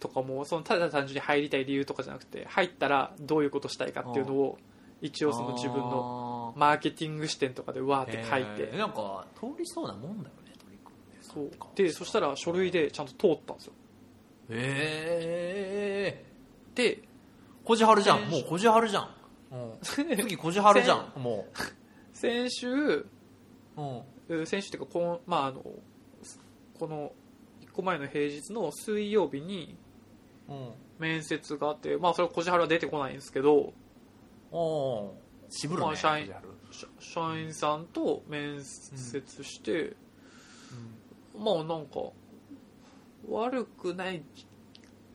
[0.00, 4.58] とかもそのただ単純に入りたい理由とかじゃなくて入ったらどういうことしたいかっていうのを
[5.00, 8.76] 一応その自分ののマーケティング視点とかでわーって書いて。
[8.76, 13.72] なんか通りそうなもんだよね取り組んでそうでそしたら書類でちゃんと通ったんですよ。
[14.50, 16.32] ええ
[16.74, 18.20] でー、小路春じゃん。
[18.20, 19.08] 先もう小路春じゃん。
[19.82, 21.20] 次小路春じゃん。
[21.20, 21.46] も
[22.12, 23.06] 先週う、
[23.76, 25.64] うん、え先週っていうかこの,、まあ、あの
[26.78, 27.12] この
[27.60, 29.76] 1個前の平日の水曜日に
[30.48, 30.72] うん。
[31.02, 33.72] 面接があって、まあ、それ小路春は出てこないんですけど
[34.52, 35.10] おー
[35.50, 36.30] 渋るねまあ社員
[36.70, 39.94] 社社員さんと面接して、
[41.36, 42.00] まあなんか
[43.28, 44.22] 悪くない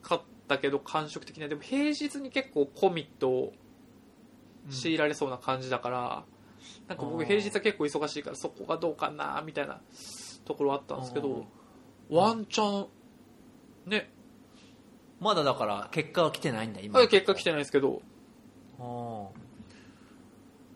[0.02, 1.48] かったけど感触的な。
[1.48, 3.52] でも平日に結構コミットを
[4.70, 6.24] 強いられそうな感じだから、
[6.88, 9.80] なんか僕平日は結構忙しいからそこがどうかなみたいな
[10.44, 12.16] ところあったんですけどうん。
[12.16, 12.86] ワンチャ
[13.86, 14.10] ンね。
[15.20, 18.02] まだだから結果は来てないんだ今結果来てないですけど。
[18.80, 19.28] あ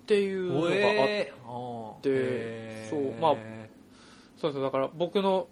[0.02, 0.80] っていうのがあって。
[0.85, 3.12] えー、でそう。
[3.20, 3.37] まあ
[4.37, 5.48] そうそうだから僕の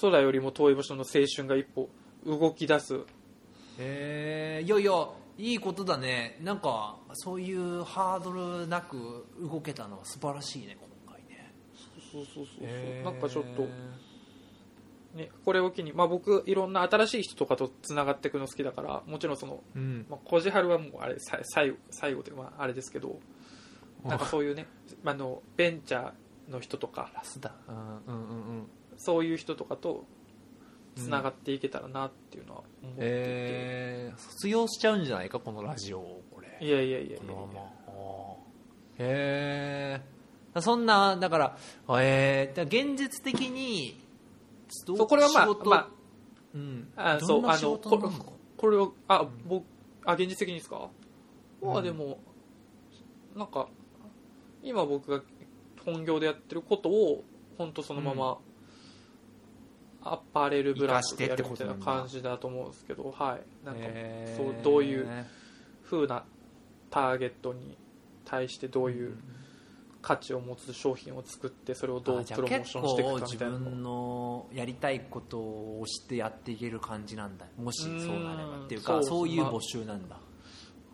[0.00, 1.90] 空よりも遠い場所の青春が一歩
[2.26, 3.00] 動き出す。
[3.78, 5.08] えー、いやいや
[5.38, 6.38] いいことだね。
[6.42, 11.52] なんかそういうハードルなく動けたのは素晴らしいね今回ね。
[12.12, 13.10] そうそうそうそう、えー。
[13.10, 13.66] なんかちょっと、
[15.16, 20.06] ね、これを機に、まあ、僕いろんな新しい人とかとつながっていくの好きだからもちろんその、うん。
[20.08, 23.18] まあ、小路春はもうあれさ最後最後というかまああれですけど
[24.04, 24.66] なんかそういうね
[25.04, 27.54] あのベンチャーの人とかラスだ。
[27.68, 28.66] うんうんうんうん。
[28.96, 30.04] そういう人とかと
[30.96, 36.58] つながっていけたらなっていうのは思っていて、えー、卒業しちゃうんじゃないかこのラジオをこれ。
[36.60, 37.60] いやいやいやいやまま。
[38.98, 40.00] へ
[40.54, 41.56] えそんなだから
[42.00, 43.98] えー、だから現実的に
[44.86, 45.88] どそうこれはまあまあ
[46.54, 48.10] うん、あそうあのな仕事なの？
[48.10, 49.64] ここれをあ僕
[50.04, 50.90] あ現実的にですか、
[51.62, 52.18] まあでも
[53.34, 53.68] なんか
[54.62, 55.22] 今僕が
[55.84, 57.24] 本業でやってることを
[57.56, 58.38] 本当そのまま、
[60.04, 63.66] アパレルブランドでやるみたいな感じだと思うんですけどはい。
[63.66, 63.80] なんか
[64.36, 65.06] そうどういう
[65.84, 66.24] 風な
[66.90, 67.76] ターゲットに
[68.24, 69.16] 対してどういう
[70.00, 73.54] 価値を持つ商品を作ってそれをどうプロモーションしていくかみ結たいな。
[73.54, 77.46] 構自分のやりたいことをしてやっていける感じなんだ。
[77.56, 80.16] もしそうなればっていうかうんそういう募集なんだ。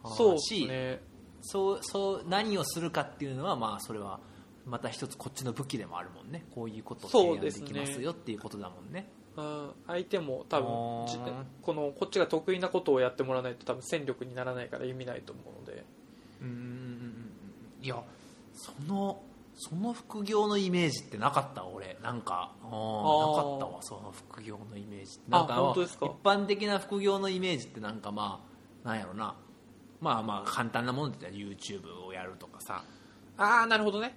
[0.04, 1.00] あーそうですしね
[1.40, 4.20] そうそう何をするかっていうのはまあそれは
[4.68, 6.44] また一つこっちの武器でもあるもんね。
[6.54, 9.10] こういうことを提案できますよっていうことだもんね。
[9.36, 15.84] うん相手も多あ分このこっちが得意なことをやってもらわないと多分戦力にならないから意味ないと思うので。
[16.40, 17.30] うん
[17.80, 18.02] いや
[18.54, 19.22] その
[19.54, 21.64] その副業のイメージってなかった？
[21.66, 21.96] 俺。
[22.02, 22.76] なんかなか
[23.56, 23.78] ったわ。
[23.80, 26.06] その副業のイメージあなんか本当ですか？
[26.06, 28.44] 一般的な副業のイメージってなんかま
[28.84, 29.34] あなんやろな。
[30.00, 32.84] まあまあ簡単なものって言ったら YouTube をやるとかさ。
[33.36, 34.16] ああなるほどね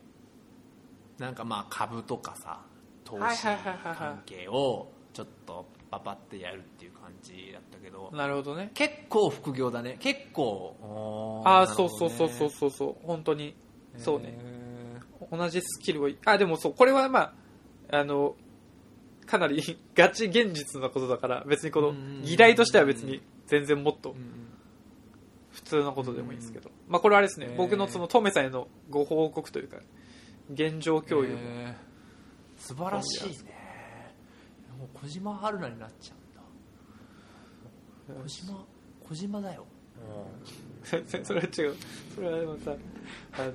[1.22, 2.60] なんかまあ株とかさ
[3.06, 8.72] 投資関係をちょっとパパってやるっていう感じだったけどなるほどね。
[8.74, 9.98] 結構副業だね。
[10.00, 12.70] 結構ああーそうそうそうそうそう。
[12.72, 13.54] そう本当に。
[13.98, 14.36] そうね。
[14.38, 17.34] へ同じスキルをあでもそうこれはま
[17.92, 18.36] ああの
[19.26, 24.16] かなり ガチ現実なことだから別にこのうん議題としては別に全然もっと
[25.52, 27.54] 普通のことでもいいですけど、まあこれはあれですね。
[27.58, 29.78] 僕のそのトメさんへのご報告というか
[30.54, 31.74] 現状共有のへー。
[32.58, 33.62] 素晴らしいね。
[34.78, 36.16] もう小島春菜になっちゃ
[38.10, 38.24] うんだ。
[38.24, 38.66] 小島
[39.08, 39.66] 小島だよ。
[40.84, 41.76] 全然 それは違う。
[42.16, 42.76] それはまたあ
[43.46, 43.54] の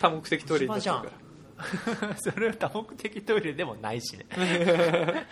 [0.00, 1.24] 多目的トイレになっちゃうから。
[2.18, 4.26] それは多目的トイレでもないしね。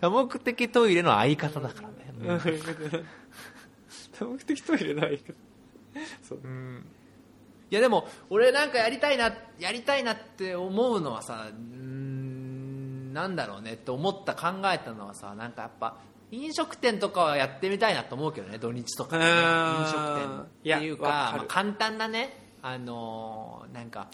[0.00, 2.40] 多目的トイレの相方だからね、
[4.12, 5.38] 多目的トイレないけど
[6.22, 6.40] そう。
[6.42, 6.86] うん
[7.72, 15.96] いやでも俺なんかやりたいなやりたいなって思うのはさうーんなんだろうねって思った考えたのはさなんかやっぱ
[16.30, 19.24] 飲食店とかはやってみたいなと思うけどね土日とかね。
[19.24, 19.96] 飲食
[20.64, 24.08] 店っていうかまあ、簡単なねあのーなんか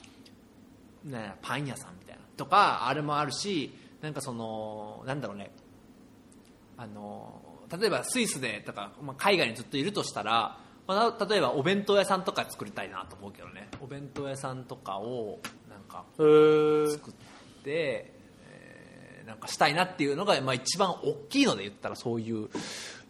[1.05, 5.51] なんやパン屋さんみたいなとかあれもあるしなんかそのなんだろうね。
[6.77, 7.42] あの
[7.77, 13.68] 例えばスイスでとか、まあ、海外にずっといるとしたら、まあ、例えばお弁当屋さんとか作りたいなと思うけどね。
[13.81, 15.38] お弁当屋さんとかを
[15.70, 18.18] なんか作って、えー
[19.29, 22.48] なんかしたいなっていうのが、まあ、一番大きいので言ったらそういう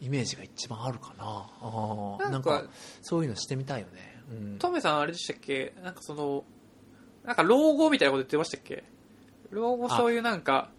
[0.01, 1.49] イメージが一番あるかな。
[1.61, 2.65] あーなんか
[3.03, 4.59] そういうのしてみたいよね、うん。
[4.59, 5.75] トメさんあれでしたっけ？
[5.81, 6.43] なんかその
[7.25, 8.83] なんか老後みたいなこと言ってましたっけ？
[9.51, 10.71] 老後そういうなんか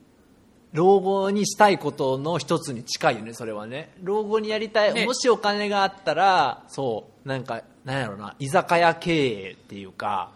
[0.73, 3.93] 老後にしたいことの一つに近いよねそれはね。
[4.01, 5.05] 老後にやりたい、ね。
[5.05, 10.32] もしお金があったらそうなんかなんやろな居酒屋経営っていうか、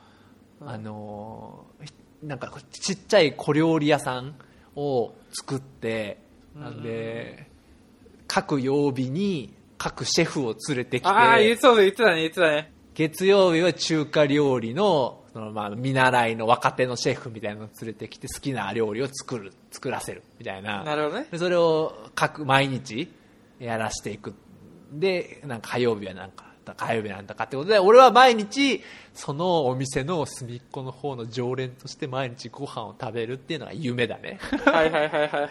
[0.62, 1.94] あのーひ
[2.24, 4.36] なんかちっちゃい小料理屋さん
[4.76, 6.20] を作って、
[6.56, 7.50] なんで
[8.28, 12.72] 各曜日に各シェフを連れてきてああ言ってたね言ってたね。
[12.96, 20.84] 月曜日は中華料理のそのまあ見習いの若手のシェフみたいなのを連れてきて好きな料理を作る作らせるみたいな。
[20.84, 21.28] なるほどね。
[21.32, 23.12] でそれを各毎日
[23.60, 24.36] やらしていく。
[24.92, 26.46] でなんか火曜日はなんか
[26.78, 28.82] 火曜日なんだかってことで俺は毎日
[29.14, 34.40] そのお店の隅っこの方の常連として毎日ご飯を食べるっていうのが夢だね。
[34.66, 35.50] はいはいはいはいはい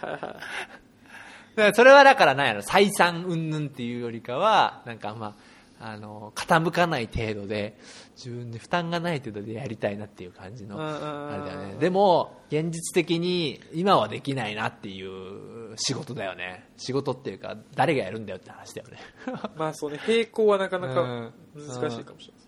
[1.59, 1.75] はい。
[1.75, 5.35] それはだからなんやろ採算云々っていうよりかはなんかま
[5.81, 7.77] ああの傾かない程度で
[8.17, 11.77] 自分で負担がない程度でやりたいなっていう感じのあれだよね。
[11.79, 16.69] でも現実的に今はできないなっていう仕事だよね。
[16.77, 18.99] 仕事っていうか誰がやるんだよって話だよね。
[19.57, 21.33] まあそうね並行はなかなかうん。
[21.55, 22.43] 難しいかもしれない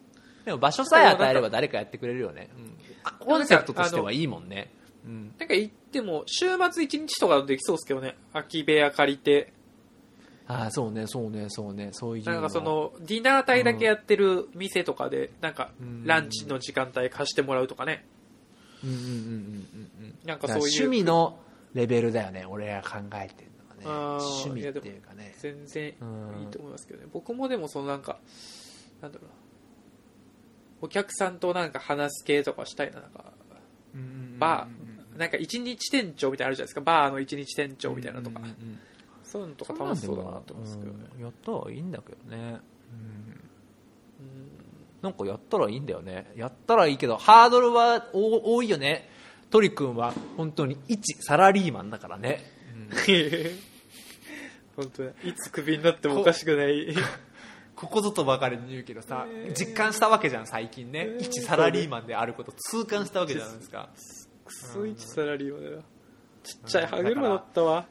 [0.45, 2.77] でも場所さえ与えれば誰かやってくれるよね、うん。
[3.27, 4.71] コンセプトとしてはいいもんね。
[5.07, 5.35] うん。
[5.39, 8.17] なんか行っても週末一日とかできそうですけどね。
[8.35, 9.54] 空き部屋借りて
[10.47, 12.25] ああそうねそうねそうねそういう。
[12.25, 16.05] なんかそのディナー帯だけやってる店とかでなんかうん。
[16.07, 18.05] ランチの時間帯貸してもらうとかね。
[18.85, 20.19] うんうんうんうんうんうん。
[20.25, 20.63] なんかそういう。
[20.65, 21.39] 趣味の
[21.73, 23.51] レベルだよね俺が考えてる
[23.85, 25.35] のあーがね趣味っていうかね。
[25.39, 26.05] 全然いいう
[26.47, 27.09] んと思いますけどね。
[27.13, 28.19] 僕もでもそのなんか
[29.01, 29.29] なんだろう。
[29.29, 29.35] な
[30.83, 33.33] お客さんとなんか話す系とかしたいななんか。
[34.39, 36.81] バーなんか一日店長みたいなのあるじゃないですか。
[36.81, 38.41] バーの一日店長みたいなのとか。
[38.41, 38.79] うんうんうん
[39.35, 41.07] そういうのとか楽しそうだなと思うんですけどね。
[41.17, 42.47] うんやったらいいんだけどね、うん。
[42.47, 42.61] うん
[45.03, 46.31] なんかやったらいいんだよね。
[46.37, 49.11] やったらいいけどハードルは多多いよね。
[49.51, 52.45] 鳥くんは本当に一サラリーマンだからね、
[54.77, 55.11] 本当に。
[55.25, 56.95] いつクビになってもおかしくない。
[57.75, 59.27] ここぞとばかりに言うけどさ
[59.59, 61.17] 実感したわけじゃん最近ね。
[61.19, 63.89] 一サラリーマンであること痛感したわけじゃないですか。
[64.45, 65.83] クソ一サラリーマンだよ。
[66.45, 67.87] ちっちゃい歯車だったわ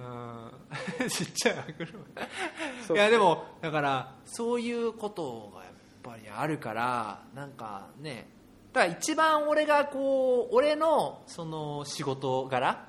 [0.00, 1.08] うん。
[1.08, 2.94] ちっちゃい歯車。
[2.94, 8.28] いやでもだからそういうことがやっぱぱりあるからなんかね
[8.72, 12.88] だから一番俺がこう俺のその仕事柄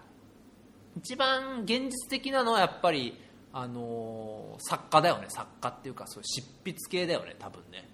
[0.97, 3.17] 一番現実的なのはやっぱり
[3.53, 5.25] あの作家だよね。
[5.29, 7.89] 作家っていうかそういう執筆系だよね多分ね。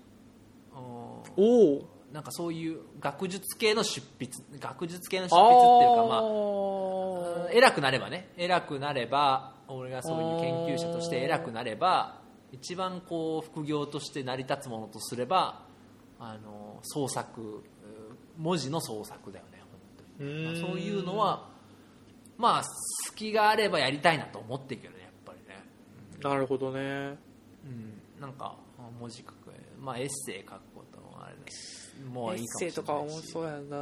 [0.73, 0.79] うん。
[0.79, 15.65] おおなんかそういう学術系の出筆学術系の執筆っていうかまああ偉くなればね偉くなれば俺がそういう研究者として偉くなれば一番こう副業として成り立つものとすれば
[16.19, 17.61] あの創作うん
[18.37, 21.49] 文字の創作だよね本当に、まあそういうのは
[22.37, 22.63] まあ
[23.07, 25.59] 隙があればやりたいなと思ってるけどねやっぱりね、
[26.21, 26.79] なるほどね。
[26.79, 29.47] うん、なんかあ文字書く。
[29.79, 32.67] まあエッセイ書くこともあれですもういいエッかもしれないし。
[32.67, 33.57] セイとか面白そうやな。
[33.57, 33.61] うん。
[33.61, 33.77] だか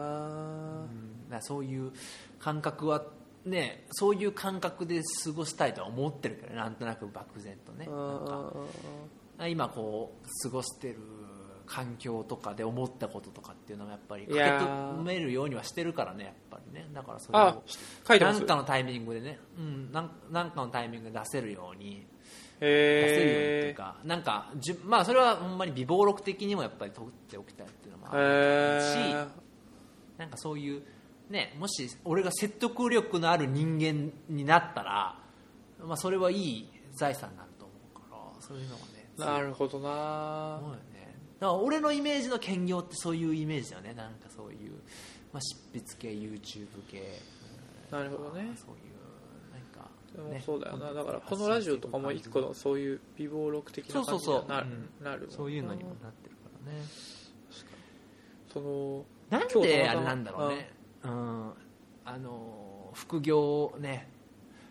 [1.29, 1.91] らそういう
[2.39, 3.05] 感覚は
[3.45, 6.55] ねそういう感覚で過ごしたいとは思ってるけどね。
[6.55, 7.85] なんとなく漠然とね。
[7.85, 7.95] なん
[8.25, 8.53] か。
[9.47, 10.97] 今こう過ごしてる
[11.65, 14.97] 環境とかで思ったこととかっていうのはやっぱり書きー。
[14.97, 16.87] 留めるようにはしてるからねやっぱりね。
[16.93, 17.63] だからそれあを
[18.07, 18.39] 書いてます。
[18.39, 22.07] なんかのタイミングでね、うん、なんなんかのタイミングで出せるように
[22.59, 30.81] 出せるようにっていうへかなんかじゅまあそれはほんまに微暴録的にもやっぱり取っておきたいっていうのもえあるへしなんかそういう
[31.29, 35.17] ねもし俺が説得力のある人間になったら、
[35.83, 40.59] まあ、それはいい財産になると思うからそういうのがねえなるほどな。
[40.61, 41.15] そうよね。
[41.39, 43.93] だから俺のイメージの兼業ってそういうイメージだよね。
[43.93, 44.71] なんかそういう、
[45.31, 47.21] まあ、執筆系 YouTube 系。
[47.91, 48.51] なるほどね。
[48.55, 48.84] そういう
[49.75, 50.41] か、でもね。
[50.45, 50.93] そうだよな。
[50.93, 54.67] だからこのラジオとかも一個のそういう美貌録的な感じにはなる。
[54.67, 55.03] そうそうそう。
[55.03, 56.81] なるそういうのにもなってるからね。
[58.53, 60.71] そのなんであれなんだろうね。
[61.03, 61.51] うん。
[62.05, 64.09] あの副業ね。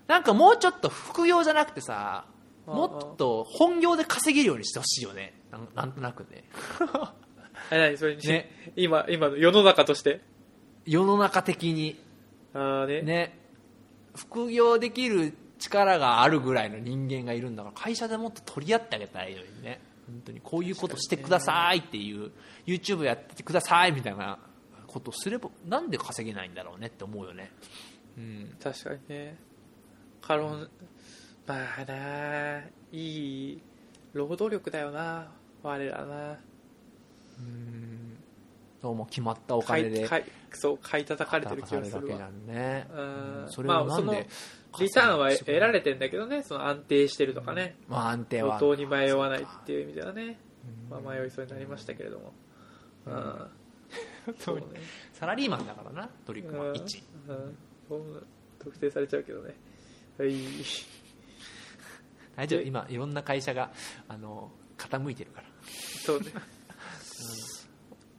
[0.06, 2.26] なんかもうちょっと副業じゃなくてさ
[2.66, 5.34] うんもっと本業で稼げるようにしてほしいよね。
[5.50, 6.44] なんなんとなくね。
[7.70, 7.96] え何？
[7.96, 8.72] それに、ね。
[8.76, 10.20] 今今の世の中として？
[10.86, 12.00] 世の中的に。
[12.54, 13.02] ああね。
[13.02, 13.43] ね
[14.14, 19.80] 副業できる力があるぐらいの人間がいるんだから会社でもっと取り合ってあげたらいいのにね。
[20.06, 22.30] 本当にこういうことしてくださいっていう
[22.66, 24.38] YouTube やっててくださいみたいな
[24.86, 27.50] ことをすればなんで稼げないんだろうねって思うよね。
[28.18, 28.54] うん。
[28.62, 29.38] 確かにね。
[30.20, 30.68] カロン
[31.46, 32.62] まあな
[32.92, 33.62] いい
[34.12, 35.28] 労働力だよな
[35.62, 36.38] 我らな
[38.84, 40.04] そうもう決まったお買金で。
[40.04, 42.18] い買いそう買い叩かれてる気がするわ。
[42.18, 43.50] れるねうんうん。
[43.50, 44.12] それをなんでまあその
[44.80, 46.42] リターンは得られてんだけどね。
[46.42, 47.76] その安定してるとかね。
[47.88, 48.58] まあ安定は。
[48.58, 50.38] 路頭に迷わないっていう意味ではね、
[50.90, 52.34] まあ、迷いそうになりましたけれども、
[53.06, 53.50] うん。
[54.38, 54.64] そうね、
[55.14, 56.74] サラリーマンだからな取り組みうん。
[56.74, 57.58] 1うん。
[57.88, 58.26] こん。
[58.58, 59.54] 特定されちゃうけどね。
[60.18, 60.34] はい。
[62.36, 62.60] 大丈夫。
[62.60, 63.70] 今いろんな会社が
[64.08, 65.46] あの傾いてるから。
[66.04, 66.42] そうね、あ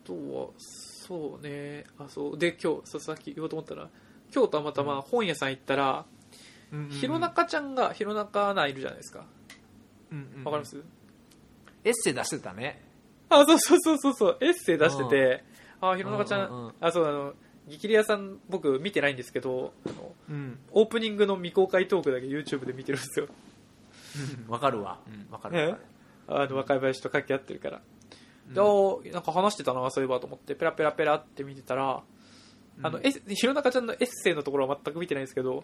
[0.06, 1.86] とはそうね。
[1.98, 2.38] あそう。
[2.38, 3.90] で今日さっき言おうと思ったら
[4.34, 6.06] 今日たまたま本屋さん行ったら、
[6.90, 9.20] 弘中ちゃんが弘中アナいるじゃないですか。
[9.20, 10.82] わかります、
[11.84, 12.82] エッセイ出してたね。
[13.30, 15.44] あそうそうそうそうそうエッセイ出してて、
[15.82, 16.74] あ弘中ちゃん、うんうんうん。
[16.80, 17.34] あそうあの
[17.68, 20.60] ギキリ屋さん僕見てないんですけどあのうん。
[20.72, 23.28] オープニングの未公開トークだけ YouTube で見てるんですよ。
[24.48, 25.00] わかるわ。
[25.08, 25.76] うんわかるわ。
[25.76, 25.82] かる
[26.28, 27.82] あの若林と掛け合ってるから、
[28.54, 32.04] でおなんか話してたなそういえばと思ってペラペラペラって見てたら、
[32.84, 35.64] あのうんエス弘中ちゃんのエッセイのところは全く見てないんですけど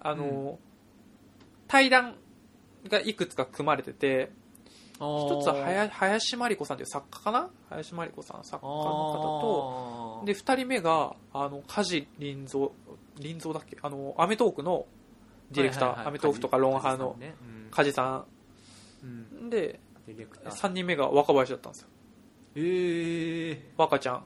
[0.00, 0.58] あの、
[1.68, 2.16] 対談
[2.88, 4.30] がいくつか組まれてて
[4.94, 7.50] 一つは林林真理子さんという作家かな？
[7.68, 12.68] 林真理子さん作家の方とで2人目があの梶林蔵
[13.20, 13.76] 林蔵だっけ？
[13.82, 14.86] あのアメトークの
[15.50, 17.16] ディレクター、アメトークとかロンハーの
[17.70, 18.24] 梶さ
[19.02, 19.46] うん。
[19.48, 19.50] ん。
[19.50, 20.52] でディレクター。
[20.52, 21.88] 3人目が若林だったんですよ
[22.56, 24.24] ええ若ちゃん。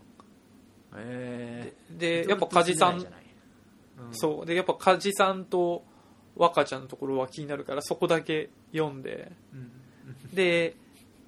[0.97, 3.05] えでやっぱ梶さん。
[4.13, 4.47] そう。
[4.47, 5.85] でやっぱ梶さんと
[6.37, 9.33] 若ちゃんのところは気になるからそこだけ読んで。
[9.53, 9.71] うん。
[10.35, 10.77] で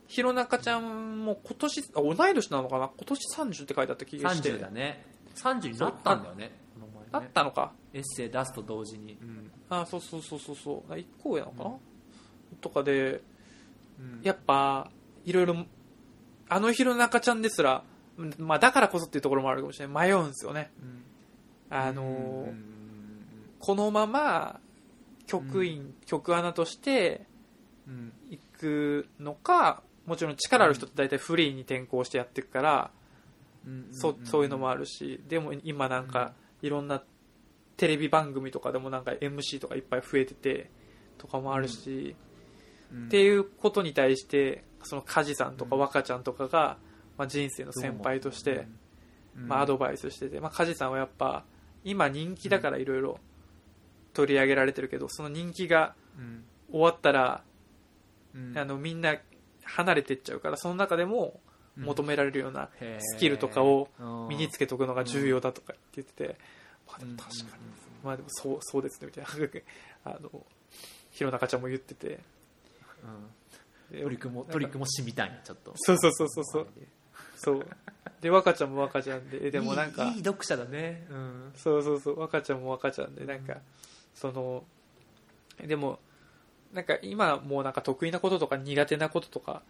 [0.06, 2.90] 弘中ちゃんも今年あ同い年なのかな？
[2.96, 4.50] 今年30って書いてあった気がして。
[4.50, 5.04] 30だね。
[5.34, 6.52] 30になったんだよね。
[6.74, 7.28] このあ前ね。
[7.28, 7.72] ったのか。
[7.94, 9.18] エッセイ出すと同時に。
[9.20, 9.50] うん。
[9.70, 10.92] あそうそうそうそうそう。
[10.92, 11.70] 1個上なのかな、
[12.60, 13.22] とかで
[13.98, 14.20] うん。
[14.22, 14.90] やっぱ
[15.24, 15.66] いろいろ
[16.52, 17.82] あの弘中ちゃんですら、
[18.18, 20.08] うんまあ、だからこそっていうところもあるかもしれない。
[20.08, 20.70] 迷うんですよね。
[20.82, 21.02] うん。
[21.70, 22.46] あの
[23.58, 24.60] このまま
[25.26, 27.26] 局員、局アナとして
[27.88, 28.12] うん。
[28.28, 32.90] 行くのかもちろん力ある人って大体フリーに転向してやっていくから、
[33.66, 33.88] うん。
[33.90, 37.02] そそういうのもあるしでも今なんかいろんな
[37.78, 40.70] テレビ番組とかでもなんか MC とかいっぱい増えてて
[41.16, 42.31] とかもあるし、うん
[42.92, 45.80] っていうことに対してその梶さんとかうん。
[45.80, 46.76] 若ちゃんとかが、
[47.16, 48.66] まあ、人生の先輩として、
[49.36, 49.48] うん。
[49.48, 51.44] まあ、アドバイスしてて、まあ、梶さんはやっぱ
[51.84, 53.18] 今人気だからいろいろ
[54.12, 56.44] 取り上げられてるけどその人気がうん。
[56.70, 57.42] 終わったら、
[58.34, 58.56] うん。
[58.56, 59.16] あのみんな
[59.64, 61.40] 離れてっちゃうからその中でも
[61.78, 61.84] うん。
[61.84, 62.68] 求められるような
[62.98, 63.88] スキルとかを
[64.28, 66.36] 身にけつけとくのが重要だとか言ってて、
[66.86, 69.30] まあ、でも確かに、うんまあでもそうそうですねみたいな。
[70.04, 70.44] あの
[71.12, 72.18] 弘中ちゃんも言ってて
[73.90, 75.72] でトリックもトリックも染みたいちょっと。
[75.76, 76.66] そうそうそうそうそう。
[77.36, 77.66] そう。
[78.20, 80.04] で若ちゃんも若ちゃんででもなんか。
[80.04, 81.06] いいいい読者だね。
[81.10, 81.52] うん。
[81.56, 82.20] そうそうそう。
[82.20, 83.56] 若ちゃんも若ちゃんでなんか
[84.14, 84.64] その
[85.66, 85.98] でも
[86.72, 89.62] なんか今もうなんか得意なこととか苦手なこととか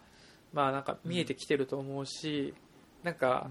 [0.52, 2.54] まあなんか見えてきてると思うし、
[3.02, 3.50] なんか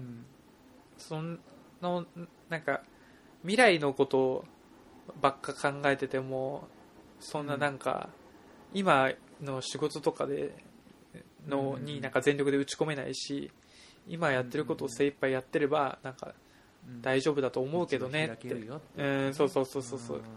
[0.96, 2.06] その
[2.48, 2.82] なんか
[3.42, 4.44] 未来のこと
[5.20, 6.68] ばっか考えてても
[7.20, 8.08] そんななんか、
[8.72, 9.10] 今
[9.42, 10.54] の仕事とかで
[11.46, 11.84] のうん。
[11.84, 13.50] になんか全力で打ち込めないし
[14.08, 16.34] 今やってることを精一杯やってればなんか
[16.88, 17.02] うん。
[17.02, 18.48] 大丈夫だと思うけどねって。
[18.48, 20.16] うんそうそうそうそうそう。
[20.18, 20.22] うん。
[20.22, 20.28] そ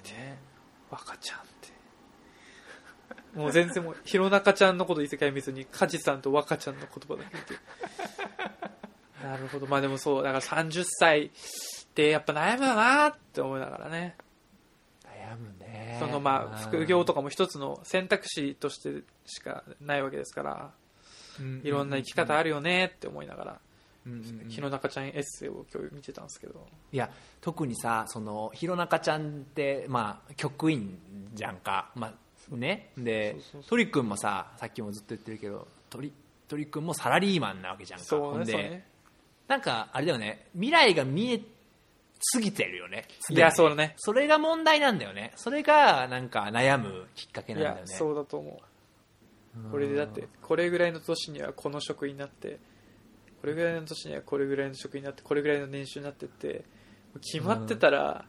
[0.00, 0.38] うね。
[0.90, 1.72] 若ちゃんって。
[3.38, 7.54] もう全然もう弘中ちゃんのこと一切見ずに梶さんと若ちゃんの言葉だけ見て。
[9.24, 9.66] なるほど。
[9.66, 11.30] まあでもそうだから30歳っ
[11.94, 14.16] てやっぱ悩むよなって思いながらね
[15.58, 15.96] ね。
[16.00, 20.70] そのまあ副業とかも一つの選択肢としてしかないわけですから
[21.62, 23.60] いろんな生き方あるよねって思いながら
[24.06, 24.12] うん。
[24.12, 24.18] うん。
[24.44, 24.48] うん。
[24.48, 26.66] 弘中ちゃんエッセイを今日見てたんですけど。
[26.92, 27.10] いや
[27.40, 30.98] 特にさその弘中ちゃんってまあ局員
[31.34, 31.90] じゃんか。
[31.94, 32.90] まあね。
[32.96, 33.36] で
[33.68, 36.12] 鳥くんもささっきもずっと言ってるけど鳥
[36.48, 38.04] 鳥くんもサラリーマンなわけじゃんか。
[38.04, 38.86] そで、ね。
[39.48, 40.46] なんかあれだよね。
[40.54, 41.40] 未来が見え
[42.22, 43.06] すぎてるよね。
[43.30, 43.94] いやそうだね。
[43.98, 45.32] それが問題なんだよね。
[45.36, 47.82] それがなんか悩むきっかけなんだよね。
[47.86, 49.70] そうだと思う。
[49.70, 52.58] これでだってこれぐらいの年にはこの職になって
[53.40, 56.64] これぐらいの年にはこれぐらいの職になってこれぐらいの年収になってって
[57.20, 58.24] 決まってたら、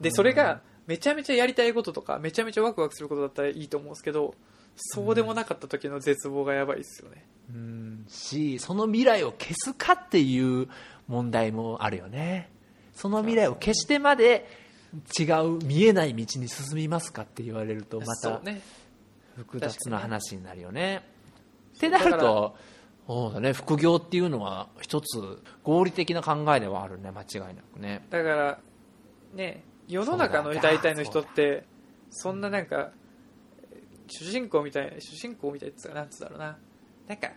[0.00, 4.34] でそれがめちゃめちゃやりたいこととかめちゃめちゃワクワクすることだったらいいと思うんですけど
[4.76, 8.04] そうでもなかった時の絶望がやばいですよね、うん。
[8.08, 10.68] しその未来を消すかっていう
[11.08, 12.50] 問題もあるよね
[12.94, 14.46] その未来を消してまで
[15.18, 18.40] 違う見えない道に進みますかって言われるとまた
[19.36, 21.02] 複雑な話になるよね。
[21.74, 22.56] そうってなると
[23.06, 23.52] そうだね。
[23.52, 27.10] 副業っていうのは一つ合理的な考えではあるね。
[27.10, 28.06] 間違いなくね。
[28.10, 28.58] だから
[29.34, 31.64] ね世の中の大体の人って
[32.10, 32.92] そんななんか
[34.08, 36.56] 主人公みたい主人公みたいってなんつうんだろうな。
[37.08, 37.32] なんか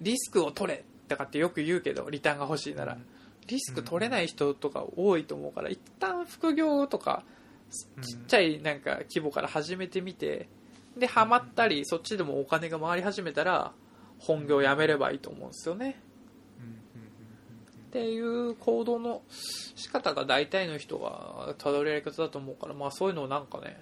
[0.00, 3.06] リスクを取れとかってよく言うけどリターンが欲しいなら、うん
[3.48, 7.24] リスク取れない人とか多いと思うから一旦副業とか
[7.96, 8.02] うん。
[8.02, 10.48] ちっちゃいなんか規模から始めてみて
[10.96, 13.72] でハマったりそっちでもお金が回り始めたら
[14.18, 16.00] 本業やめればいいと思うんですよね。
[17.88, 19.22] っていう行動の
[19.74, 23.80] 仕方が大体の人がたどりやり方だと思うから、まあ、そういうのをなんかね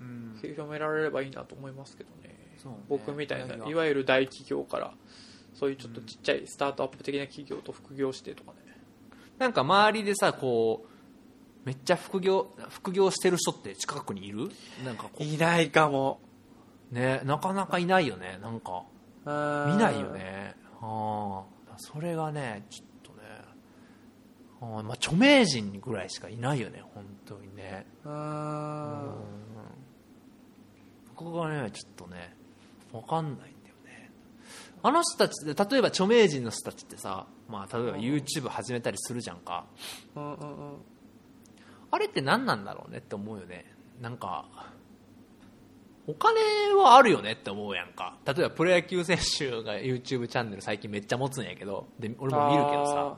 [0.00, 0.38] うん。
[0.40, 2.30] 広められればいいなと思いますけどね。
[2.64, 2.76] ね。
[2.88, 4.92] 僕みたいないわゆる大企業から
[5.54, 8.58] そういうちょっとちっちゃいスタートアップ的な企業と副業してとかね
[9.40, 10.88] なんか周りでさこう
[11.64, 14.50] めっちゃ副業副業してる人って近くにいる？
[14.84, 16.20] なんかこいないかも。
[16.92, 18.38] うねなかなかいないよね。
[18.42, 18.82] なんか。
[19.24, 20.54] 見見ないよね。
[20.82, 23.18] ああそれがねちょっとね。
[24.60, 27.86] ああまあ著名人ぐらいしかいないよね本当にね。
[28.04, 28.12] うん。
[28.12, 29.14] あ
[31.14, 32.36] ここがねちょっとね
[32.92, 33.54] 分かんない
[34.82, 39.64] あの人たちで例えば著名人の人たちってさ、まあ、例えば YouTube 始めたりするじゃんか。
[40.16, 40.76] ーうんうんうん。
[41.90, 43.66] あれって何なんだろうねって思うよね。
[44.00, 44.46] なんか
[46.06, 46.40] お金
[46.74, 48.16] はあるよねって思うやんか。
[48.26, 51.86] 例えばプロ野球選手が YouTube チャンネル最近めっちゃ持つんやけど。
[51.98, 53.16] で俺も見るけどさ。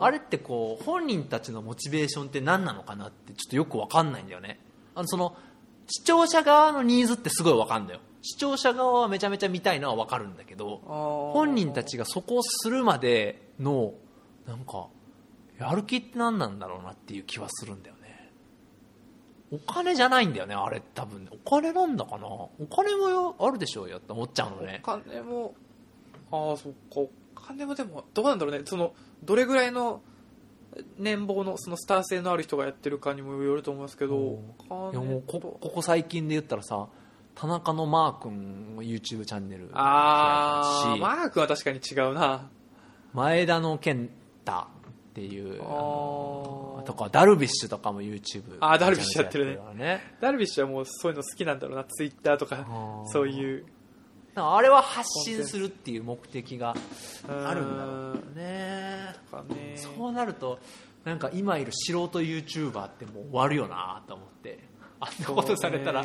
[0.00, 4.60] あれってこう本人たちのモチベーションって何なのかなってちょっとよく分かんないんだよね。
[4.94, 5.36] あのその
[5.86, 10.78] 視聴者側のニーズってすごい分かんだよ視聴者側はめちゃめちゃ見たいのは分かるんだけど
[11.34, 13.92] 本人たちがそこをするまでの
[14.46, 14.86] なんか
[15.58, 18.30] やる気って何なんだろうなっていう気はするんだよね。
[19.52, 22.26] お金じゃないんだよねあれ多分お金なんだかな？
[22.26, 24.80] お金もよあるでしょうよって思っちゃうのね。
[24.82, 25.54] お金も
[26.32, 27.00] ああそっか。
[27.00, 28.62] お金もでもどうなんだろうね。
[28.64, 30.00] そのどれぐらいの
[30.98, 34.40] 年俸のそのスター性のある人がやってるかにもよると思いますけど
[34.92, 36.88] いやもうこここ最近で言ったらさ
[37.34, 41.00] 田中のマー君の YouTube チャンネルああし。
[41.00, 42.48] マー君は確かに違うな。
[43.12, 44.10] 前田の健
[44.44, 44.64] 太っ
[45.14, 50.16] ていうとかダルビッシュとかも YouTube あダルビッシュやってるね。
[50.20, 52.66] ダルビッシュはもうそういうの好きなんだろうなツイッターとか
[53.12, 53.66] そういう。
[54.36, 56.74] あれは発信するっていう目的が
[57.28, 57.92] あるんだろ
[58.32, 59.14] うね。
[59.76, 60.58] そうなると
[61.04, 64.58] なんか今いる素人 YouTuber ってもう終わるよなと思って
[65.00, 66.04] あんなことされたら、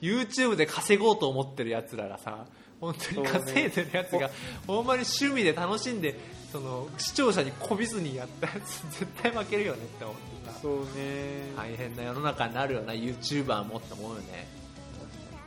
[0.00, 2.46] YouTube で稼ごうと思ってるやつらがさ
[2.80, 4.30] 本当に稼いでるやつが、
[4.66, 6.18] ほんまに趣味で楽しんで
[6.50, 10.58] その視聴者にこびずにやったやつ絶対負けるよねって思ってさ。
[10.60, 11.52] そうね。
[11.56, 14.48] 大変な世の中になるよな YouTuber もって思うよね。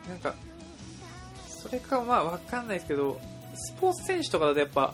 [0.08, 0.34] なんか
[1.48, 3.20] それかまあわかんないですけど
[3.56, 4.94] スポーツ選手とかだとやっぱ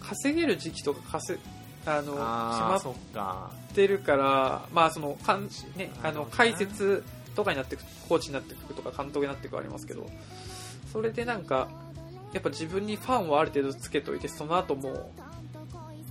[0.00, 1.38] 稼げる時期とか稼
[1.86, 7.02] あの決まそってるからまあそのかん、ね、あの解説
[7.34, 10.08] とかになってくコーチになってくとか監督になってくありますけど
[10.92, 11.68] それでなんか
[12.32, 15.12] やっぱ自分にファンをある程度つけといてその後も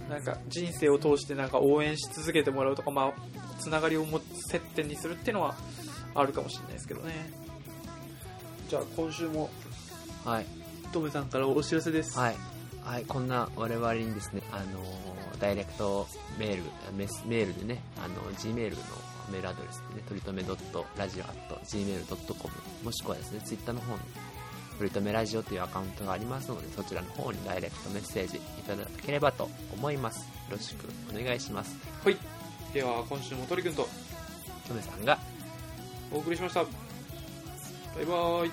[0.10, 3.14] なんか人生を通してなんか応援し続けてもらうとかまあ
[3.60, 5.56] つながりを持つ接点にするっていうのは
[6.14, 7.32] あるかもしれないですけどね。
[8.68, 9.50] じゃあ今週も
[10.26, 10.46] はい。
[10.92, 12.20] トメさんからお知らせです。
[12.20, 12.36] はい、
[12.84, 15.12] はい、こんな我々にですね、あのー
[15.42, 16.08] ダイレクト
[16.38, 16.64] メール
[16.96, 18.78] メスメールでね、あの Gmail の
[19.32, 22.54] メールアドレスでね、とりとめ .radio.gmail.com
[22.84, 24.00] もしくはですね、Twitter の方に、
[24.78, 30.20] とりとめラジオというアカウントがありますので、そちらの方にダイレクトメッセージいただければと思います。
[30.20, 31.76] よろしくお願いします。
[32.04, 32.18] はい。
[32.74, 33.88] では、今週もとりくんと、
[34.68, 35.18] とめさんが、
[36.12, 36.64] お送りしました。
[36.64, 36.70] バ
[38.02, 38.52] イバーイ。